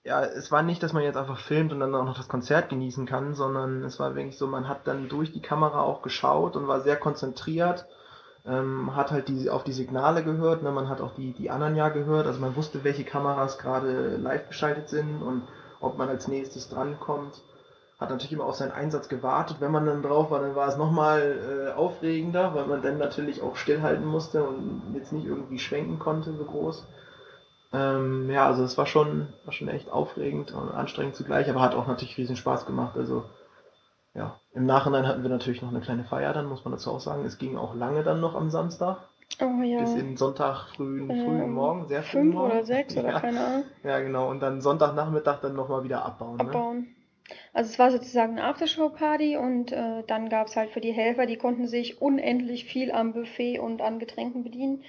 ja, 0.05 0.25
es 0.25 0.51
war 0.51 0.62
nicht, 0.62 0.83
dass 0.83 0.93
man 0.93 1.03
jetzt 1.03 1.17
einfach 1.17 1.38
filmt 1.38 1.73
und 1.73 1.81
dann 1.81 1.95
auch 1.95 2.05
noch 2.05 2.17
das 2.17 2.29
Konzert 2.29 2.71
genießen 2.71 3.07
kann, 3.07 3.35
sondern 3.35 3.85
es 3.85 4.01
war 4.01 4.14
wirklich 4.14 4.38
so, 4.38 4.47
man 4.47 4.69
hat 4.69 4.87
dann 4.87 5.09
durch 5.09 5.33
die 5.33 5.43
Kamera 5.43 5.83
auch 5.83 6.03
geschaut 6.03 6.57
und 6.57 6.67
war 6.67 6.81
sehr 6.81 6.97
konzentriert, 6.97 7.87
ähm, 8.48 8.94
hat 8.96 9.11
halt 9.11 9.28
die, 9.28 9.50
auf 9.50 9.64
die 9.64 9.72
Signale 9.72 10.24
gehört, 10.24 10.62
ne, 10.62 10.70
man 10.70 10.88
hat 10.88 11.00
auch 11.00 11.14
die, 11.14 11.32
die 11.32 11.50
anderen 11.50 11.76
ja 11.76 11.88
gehört, 11.88 12.26
also 12.26 12.40
man 12.40 12.56
wusste, 12.56 12.84
welche 12.84 13.04
Kameras 13.04 13.58
gerade 13.58 14.16
live 14.16 14.48
geschaltet 14.48 14.88
sind 14.88 15.22
und 15.22 15.42
ob 15.80 15.98
man 15.98 16.08
als 16.08 16.28
nächstes 16.28 16.68
drankommt 16.68 17.40
hat 17.98 18.11
natürlich 18.11 18.32
immer 18.32 18.44
auf 18.44 18.54
seinen 18.54 18.70
Einsatz 18.70 19.08
gewartet. 19.08 19.56
Wenn 19.61 19.72
man 19.72 19.87
dann 19.87 20.02
drauf 20.02 20.30
war, 20.30 20.40
dann 20.40 20.54
war 20.54 20.68
es 20.68 20.76
nochmal 20.76 21.68
äh, 21.68 21.76
aufregender, 21.76 22.54
weil 22.54 22.66
man 22.66 22.80
dann 22.80 22.98
natürlich 22.98 23.42
auch 23.42 23.56
stillhalten 23.56 24.06
musste 24.06 24.44
und 24.44 24.82
jetzt 24.94 25.12
nicht 25.12 25.26
irgendwie 25.26 25.58
schwenken 25.58 25.98
konnte 25.98 26.32
so 26.32 26.44
groß. 26.44 26.84
Ähm, 27.72 28.30
ja, 28.30 28.46
also 28.46 28.62
es 28.62 28.78
war 28.78 28.87
schon, 28.87 29.26
war 29.44 29.52
schon 29.52 29.68
echt 29.68 29.90
aufregend 29.90 30.52
und 30.52 30.70
anstrengend 30.70 31.16
zugleich, 31.16 31.50
aber 31.50 31.61
hat 31.61 31.74
auch 31.74 31.88
natürlich 31.88 32.16
riesen 32.16 32.37
Spaß 32.37 32.66
gemacht. 32.66 32.96
Also 32.96 33.24
ja, 34.14 34.40
im 34.53 34.66
Nachhinein 34.66 35.07
hatten 35.07 35.23
wir 35.23 35.31
natürlich 35.31 35.62
noch 35.62 35.71
eine 35.71 35.81
kleine 35.81 36.05
Feier, 36.05 36.33
dann 36.33 36.47
muss 36.47 36.64
man 36.64 36.73
dazu 36.73 36.90
auch 36.90 37.01
sagen. 37.01 37.25
Es 37.25 37.38
ging 37.38 37.57
auch 37.57 37.75
lange 37.75 38.03
dann 38.03 38.21
noch 38.21 38.35
am 38.35 38.51
Samstag. 38.51 39.09
Oh 39.40 39.62
ja. 39.62 39.81
Bis 39.81 39.94
in 39.94 40.16
Sonntag 40.16 40.68
frühen, 40.75 41.11
Ähm, 41.11 41.25
frühen 41.25 41.53
Morgen, 41.53 41.87
sehr 41.87 42.03
früh 42.03 42.21
Fünf 42.21 42.35
morgen. 42.35 42.51
oder 42.53 42.64
sechs 42.64 42.97
oder 42.97 43.09
ja. 43.12 43.21
keine 43.21 43.40
Ahnung. 43.40 43.64
Ja, 43.85 44.01
genau. 44.01 44.31
Und 44.31 44.40
dann 44.40 44.61
Sonntagnachmittag 44.61 45.40
dann 45.40 45.55
nochmal 45.55 45.85
wieder 45.85 46.05
abbauen. 46.05 46.37
Ne? 46.37 46.44
abbauen. 46.44 46.94
Also 47.53 47.71
es 47.71 47.79
war 47.79 47.90
sozusagen 47.90 48.38
eine 48.38 48.44
Aftershow-Party 48.44 49.37
und 49.37 49.71
äh, 49.71 50.03
dann 50.07 50.31
gab 50.31 50.47
es 50.47 50.57
halt 50.57 50.71
für 50.71 50.81
die 50.81 50.92
Helfer, 50.92 51.27
die 51.27 51.37
konnten 51.37 51.66
sich 51.66 52.01
unendlich 52.01 52.64
viel 52.64 52.90
am 52.90 53.12
Buffet 53.12 53.59
und 53.59 53.83
an 53.83 53.99
Getränken 53.99 54.44
bedienen. 54.44 54.83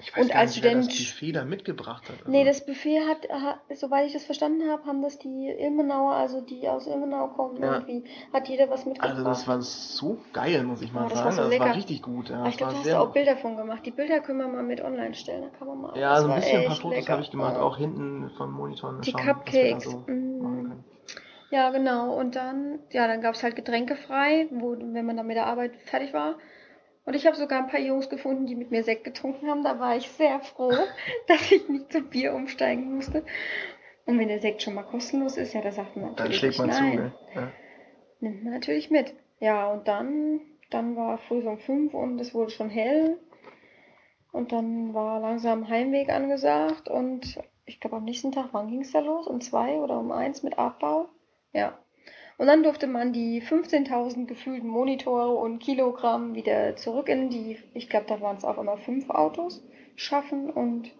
Ich 0.00 0.14
weiß 0.14 0.22
Und 0.24 0.28
gar 0.32 0.40
als 0.40 0.54
nicht, 0.54 0.64
wer 0.64 0.74
das 0.74 0.84
Student- 0.86 1.10
Buffet 1.14 1.32
da 1.32 1.44
mitgebracht 1.44 2.08
hat. 2.08 2.16
Also, 2.18 2.30
Nee, 2.30 2.44
das 2.44 2.66
Buffet 2.66 3.00
hat, 3.08 3.28
hat, 3.30 3.60
soweit 3.74 4.06
ich 4.06 4.12
das 4.12 4.24
verstanden 4.24 4.68
habe, 4.70 4.84
haben 4.84 5.00
das 5.02 5.18
die 5.18 5.48
Ilmenauer, 5.48 6.12
also 6.12 6.40
die 6.42 6.68
aus 6.68 6.86
Ilmenau 6.86 7.28
kommen, 7.28 7.62
Ja. 7.62 7.74
irgendwie, 7.74 8.04
hat 8.32 8.48
jeder 8.48 8.68
was 8.68 8.84
mitgebracht. 8.84 9.12
also 9.12 9.24
das 9.24 9.48
war 9.48 9.62
so 9.62 10.18
geil, 10.32 10.62
muss 10.64 10.82
ich 10.82 10.92
mal 10.92 11.06
Oh, 11.06 11.08
das 11.08 11.18
war 11.18 11.32
sagen. 11.32 11.36
so 11.36 11.42
Also, 11.42 11.50
das 11.52 11.60
war 11.60 11.66
lecker. 11.68 11.78
richtig 11.78 12.02
gut. 12.02 12.28
Ja, 12.28 12.40
Aber 12.40 12.48
ich 12.48 12.56
glaube, 12.56 12.72
war 12.74 12.82
da 12.82 12.88
hast 12.88 12.90
du 12.92 13.00
auch 13.00 13.12
Bilder 13.12 13.36
von 13.36 13.56
gemacht. 13.56 13.86
Die 13.86 13.90
Bilder 13.92 14.20
können 14.20 14.38
wir 14.38 14.48
mal 14.48 14.62
mit 14.62 14.82
online 14.82 15.14
stellen, 15.14 15.42
da 15.42 15.48
kann 15.58 15.68
man 15.68 15.80
mal. 15.80 15.98
Ja, 15.98 16.16
so 16.18 16.24
ein 16.24 16.30
war 16.30 16.36
bisschen 16.36 16.60
ein 16.60 16.66
paar 16.66 16.76
Fotos 16.76 17.08
habe 17.08 17.22
ich 17.22 17.30
gemacht, 17.30 17.56
auch 17.56 17.76
hinten 17.78 18.30
vom 18.36 18.52
Monitor. 18.52 19.00
Die 19.02 19.10
schauen, 19.10 19.22
Cupcakes, 19.22 19.84
so 19.84 19.98
mm. 20.00 20.06
können. 20.06 20.84
Ja, 21.50 21.70
genau. 21.70 22.14
Und 22.14 22.34
dann, 22.36 22.80
ja, 22.90 23.06
dann 23.06 23.20
gab 23.20 23.34
es 23.36 23.42
halt 23.44 23.54
Getränke 23.54 23.94
frei, 23.96 24.48
wo, 24.50 24.76
wenn 24.78 25.06
man 25.06 25.16
dann 25.16 25.26
mit 25.26 25.36
der 25.36 25.46
Arbeit 25.46 25.72
fertig 25.84 26.12
war. 26.12 26.34
Und 27.04 27.14
ich 27.14 27.26
habe 27.26 27.36
sogar 27.36 27.58
ein 27.58 27.68
paar 27.68 27.80
Jungs 27.80 28.08
gefunden, 28.08 28.46
die 28.46 28.54
mit 28.54 28.70
mir 28.70 28.82
Sekt 28.82 29.04
getrunken 29.04 29.48
haben. 29.48 29.62
Da 29.62 29.78
war 29.78 29.96
ich 29.96 30.08
sehr 30.08 30.40
froh, 30.40 30.72
dass 31.28 31.52
ich 31.52 31.68
nicht 31.68 31.92
zum 31.92 32.08
Bier 32.08 32.34
umsteigen 32.34 32.94
musste. 32.94 33.24
Und 34.06 34.18
wenn 34.18 34.28
der 34.28 34.40
Sekt 34.40 34.62
schon 34.62 34.74
mal 34.74 34.82
kostenlos 34.82 35.36
ist, 35.36 35.54
ja, 35.54 35.60
da 35.60 35.72
sagt 35.72 35.96
man 35.96 36.14
Dann 36.16 36.30
natürlich 36.30 36.38
schlägt 36.38 36.58
man 36.58 36.66
nicht 36.68 36.78
zu, 36.78 36.84
nein. 36.84 36.96
gell? 36.96 37.12
Ja. 37.34 37.52
Nimmt 38.20 38.44
man 38.44 38.52
natürlich 38.54 38.90
mit. 38.90 39.14
Ja, 39.40 39.70
und 39.70 39.88
dann, 39.88 40.40
dann 40.70 40.96
war 40.96 41.18
früh 41.18 41.46
um 41.46 41.58
fünf 41.58 41.92
und 41.94 42.20
es 42.20 42.34
wurde 42.34 42.50
schon 42.50 42.70
hell. 42.70 43.18
Und 44.32 44.52
dann 44.52 44.94
war 44.94 45.20
langsam 45.20 45.68
Heimweg 45.68 46.10
angesagt. 46.10 46.88
Und 46.88 47.38
ich 47.66 47.80
glaube, 47.80 47.96
am 47.96 48.04
nächsten 48.04 48.32
Tag, 48.32 48.48
wann 48.52 48.68
ging 48.68 48.80
es 48.80 48.92
da 48.92 49.00
los? 49.00 49.26
Um 49.26 49.40
zwei 49.40 49.76
oder 49.76 49.98
um 49.98 50.10
eins 50.10 50.42
mit 50.42 50.58
Abbau? 50.58 51.08
Ja. 51.52 51.78
Und 52.36 52.46
dann 52.46 52.62
durfte 52.62 52.86
man 52.86 53.12
die 53.12 53.42
15.000 53.42 54.26
gefühlten 54.26 54.68
Monitore 54.68 55.34
und 55.34 55.60
Kilogramm 55.60 56.34
wieder 56.34 56.76
zurück 56.76 57.08
in 57.08 57.30
die, 57.30 57.58
ich 57.74 57.88
glaube, 57.88 58.06
da 58.08 58.20
waren 58.20 58.36
es 58.36 58.44
auch 58.44 58.58
immer 58.58 58.76
fünf 58.76 59.08
Autos, 59.10 59.62
schaffen 59.96 60.50
und 60.50 60.90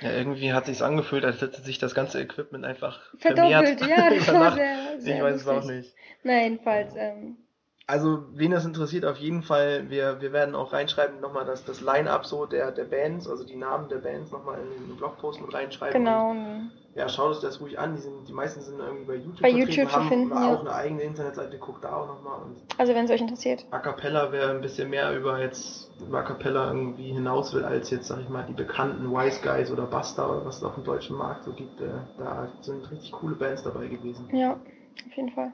ja, 0.00 0.10
irgendwie 0.10 0.52
hat 0.52 0.66
sich's 0.66 0.82
angefühlt, 0.82 1.24
als 1.24 1.40
hätte 1.40 1.62
sich 1.62 1.78
das 1.78 1.94
ganze 1.94 2.20
Equipment 2.20 2.64
einfach 2.64 3.00
verdoppelt. 3.16 3.78
vermehrt 3.78 3.80
Ja, 3.88 4.10
das 4.14 4.34
war 4.34 4.52
sehr, 4.52 5.00
sehr 5.00 5.16
Ich 5.16 5.22
weiß 5.22 5.36
es 5.36 5.46
auch 5.46 5.64
nicht. 5.64 5.94
Na, 6.24 6.42
jedenfalls, 6.42 6.94
ähm, 6.96 7.38
Also, 7.86 8.24
wen 8.32 8.50
das 8.50 8.64
interessiert, 8.64 9.04
auf 9.04 9.18
jeden 9.18 9.42
Fall, 9.42 9.90
wir, 9.90 10.20
wir 10.22 10.32
werden 10.32 10.54
auch 10.54 10.72
reinschreiben, 10.72 11.20
nochmal 11.20 11.44
das, 11.44 11.66
das 11.66 11.82
Line-Up 11.82 12.24
so 12.24 12.46
der, 12.46 12.72
der 12.72 12.84
Bands, 12.84 13.28
also 13.28 13.44
die 13.44 13.56
Namen 13.56 13.88
der 13.90 13.98
Bands 13.98 14.30
nochmal 14.30 14.58
in 14.58 14.88
den 14.88 14.96
Blogpost 14.96 15.40
mit 15.42 15.52
reinschreiben. 15.52 16.02
genau. 16.02 16.30
Und, 16.30 16.70
ja, 16.94 17.08
schaut 17.08 17.32
euch 17.32 17.40
das 17.40 17.60
ruhig 17.60 17.78
an. 17.78 17.96
Die, 17.96 18.00
sind, 18.00 18.26
die 18.26 18.32
meisten 18.32 18.62
sind 18.62 18.78
irgendwie 18.78 19.04
bei 19.04 19.16
YouTube 19.16 19.42
Bei 19.42 19.50
YouTube 19.50 19.90
zu 19.90 19.96
haben 19.96 20.08
finden, 20.08 20.32
auch 20.32 20.38
ja. 20.38 20.60
eine 20.60 20.74
eigene 20.74 21.02
Internetseite, 21.02 21.58
guckt 21.58 21.84
da 21.84 21.94
auch 21.94 22.06
nochmal. 22.06 22.40
Also, 22.78 22.94
wenn 22.94 23.04
es 23.04 23.10
euch 23.10 23.20
interessiert. 23.20 23.66
A 23.70 23.80
Cappella, 23.80 24.32
wer 24.32 24.50
ein 24.50 24.62
bisschen 24.62 24.88
mehr 24.88 25.14
über 25.14 25.40
jetzt 25.40 25.90
über 26.00 26.20
A 26.20 26.22
Cappella 26.22 26.68
irgendwie 26.68 27.12
hinaus 27.12 27.52
will, 27.52 27.64
als 27.64 27.90
jetzt, 27.90 28.06
sag 28.06 28.20
ich 28.20 28.28
mal, 28.28 28.44
die 28.44 28.54
bekannten 28.54 29.10
Wise 29.10 29.40
Guys 29.42 29.70
oder 29.70 29.84
Buster 29.86 30.30
oder 30.30 30.46
was 30.46 30.58
es 30.58 30.62
auf 30.62 30.74
dem 30.74 30.84
deutschen 30.84 31.16
Markt 31.16 31.44
so 31.44 31.52
gibt, 31.52 31.80
äh, 31.80 31.88
da 32.16 32.48
sind 32.62 32.90
richtig 32.90 33.12
coole 33.12 33.34
Bands 33.34 33.62
dabei 33.62 33.88
gewesen. 33.88 34.28
Ja, 34.32 34.52
auf 34.54 35.16
jeden 35.16 35.32
Fall. 35.32 35.52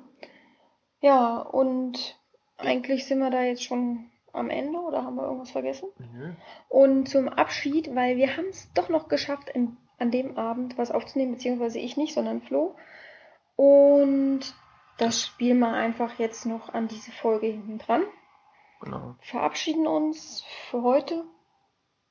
Ja, 1.01 1.39
und 1.39 2.20
eigentlich 2.63 3.07
sind 3.07 3.19
wir 3.19 3.31
da 3.31 3.43
jetzt 3.43 3.65
schon 3.65 4.11
am 4.33 4.51
Ende 4.51 4.79
oder 4.79 5.05
haben 5.05 5.17
wir 5.17 5.25
irgendwas 5.25 5.51
vergessen? 5.51 5.89
Nö. 5.99 6.33
Und 6.69 7.09
zum 7.09 7.29
Abschied, 7.29 7.95
weil 7.95 8.17
wir 8.17 8.37
haben 8.37 8.49
es 8.49 8.73
doch 8.75 8.89
noch 8.89 9.09
geschafft, 9.09 9.51
in, 9.51 9.77
an 9.99 10.11
dem 10.11 10.37
Abend 10.37 10.79
was 10.79 10.91
aufzunehmen, 10.91 11.33
beziehungsweise 11.33 11.79
ich 11.79 11.97
nicht, 11.97 12.15
sondern 12.15 12.43
Flo. 12.43 12.77
Und 13.57 14.41
das 14.99 15.23
spielen 15.23 15.59
wir 15.59 15.73
einfach 15.73 16.19
jetzt 16.19 16.47
noch 16.47 16.73
an 16.73 16.89
diese 16.89 17.11
Folge 17.11 17.49
hinten 17.49 17.79
dran. 17.79 18.03
Genau. 18.81 19.15
Verabschieden 19.21 19.87
uns 19.87 20.45
für 20.71 20.83
heute 20.83 21.25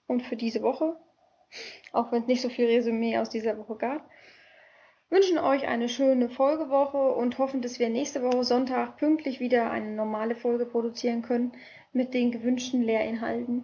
und 0.08 0.22
für 0.24 0.36
diese 0.36 0.62
Woche, 0.62 0.98
auch 1.94 2.12
wenn 2.12 2.22
es 2.22 2.28
nicht 2.28 2.42
so 2.42 2.50
viel 2.50 2.66
Resümee 2.66 3.18
aus 3.18 3.30
dieser 3.30 3.58
Woche 3.58 3.76
gab. 3.76 4.10
Wünschen 5.12 5.40
euch 5.40 5.68
eine 5.68 5.90
schöne 5.90 6.30
Folgewoche 6.30 6.98
und 6.98 7.40
hoffen, 7.40 7.62
dass 7.62 7.80
wir 7.80 7.90
nächste 7.90 8.22
Woche 8.22 8.44
Sonntag 8.44 8.98
pünktlich 8.98 9.40
wieder 9.40 9.72
eine 9.72 9.92
normale 9.96 10.36
Folge 10.36 10.66
produzieren 10.66 11.24
können 11.24 11.52
mit 11.94 12.14
den 12.14 12.32
gewünschten 12.32 12.84
Lehrinhalten. 12.84 13.64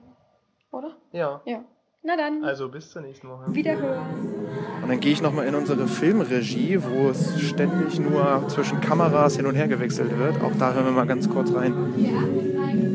Oder? 0.71 0.95
Ja. 1.11 1.41
Ja. 1.45 1.63
Na 2.01 2.17
dann, 2.17 2.43
Also 2.43 2.69
bis 2.69 2.91
zur 2.91 3.01
nächsten 3.03 3.27
Woche. 3.29 3.45
wiederhören. 3.53 4.05
Und 4.81 4.89
dann 4.89 4.99
gehe 4.99 5.11
ich 5.11 5.21
nochmal 5.21 5.45
in 5.47 5.55
unsere 5.55 5.87
Filmregie, 5.87 6.79
wo 6.83 7.09
es 7.09 7.39
ständig 7.41 7.99
nur 7.99 8.43
zwischen 8.47 8.79
Kameras 8.81 9.35
hin 9.37 9.45
und 9.47 9.55
her 9.55 9.67
gewechselt 9.67 10.17
wird. 10.17 10.41
Auch 10.43 10.51
da 10.59 10.73
hören 10.73 10.85
wir 10.85 10.91
mal 10.91 11.07
ganz 11.07 11.29
kurz 11.29 11.53
rein. 11.53 11.73
Okay, 11.73 12.94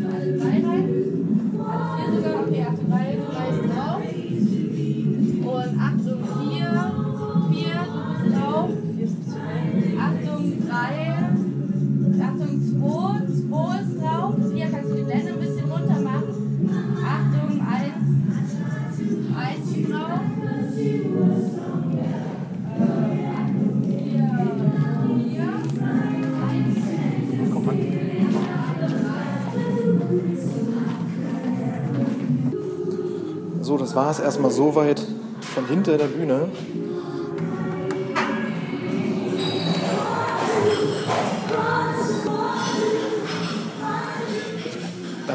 So, 33.62 33.78
das 33.78 33.94
war 33.94 34.10
es 34.10 34.18
erstmal 34.18 34.50
soweit 34.50 35.00
von 35.40 35.66
hinter 35.68 35.96
der 35.96 36.06
Bühne. 36.06 36.48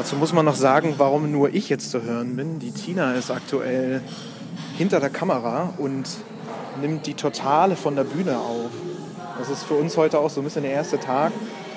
Dazu 0.06 0.14
muss 0.14 0.32
man 0.32 0.44
noch 0.44 0.54
sagen, 0.54 0.94
warum 0.98 1.32
nur 1.32 1.52
ich 1.52 1.68
jetzt 1.68 1.90
zu 1.90 2.00
hören 2.00 2.36
bin. 2.36 2.60
Die 2.60 2.70
Tina 2.70 3.14
ist 3.14 3.32
aktuell 3.32 4.00
hinter 4.78 5.00
der 5.00 5.10
Kamera 5.10 5.74
und 5.78 6.04
nimmt 6.80 7.08
die 7.08 7.14
Totale 7.14 7.74
von 7.74 7.96
der 7.96 8.04
Bühne 8.04 8.38
auf. 8.38 8.70
Das 9.36 9.50
ist 9.50 9.64
für 9.64 9.74
uns 9.74 9.96
heute 9.96 10.20
auch 10.20 10.30
so 10.30 10.42
ein 10.42 10.44
bisschen 10.44 10.62
der 10.62 10.70
erste 10.70 11.00
Tag, 11.00 11.32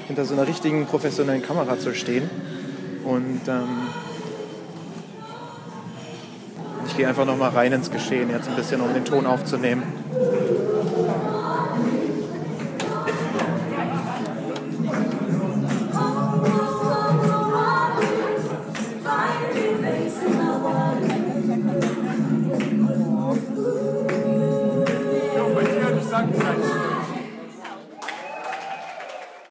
hinter 0.06 0.26
so 0.26 0.36
einer 0.36 0.46
richtigen 0.46 0.86
professionellen 0.86 1.42
Kamera 1.42 1.80
zu 1.80 1.96
stehen. 1.96 2.30
Und 3.04 3.42
ähm, 3.48 3.88
ich 6.86 6.96
gehe 6.98 7.08
einfach 7.08 7.26
noch 7.26 7.36
mal 7.36 7.50
rein 7.50 7.74
ins 7.74 7.90
Geschehen, 7.90 8.30
jetzt 8.30 8.48
ein 8.48 8.56
bisschen, 8.56 8.80
um 8.82 8.94
den 8.94 9.06
Ton 9.06 9.26
aufzunehmen. 9.26 9.82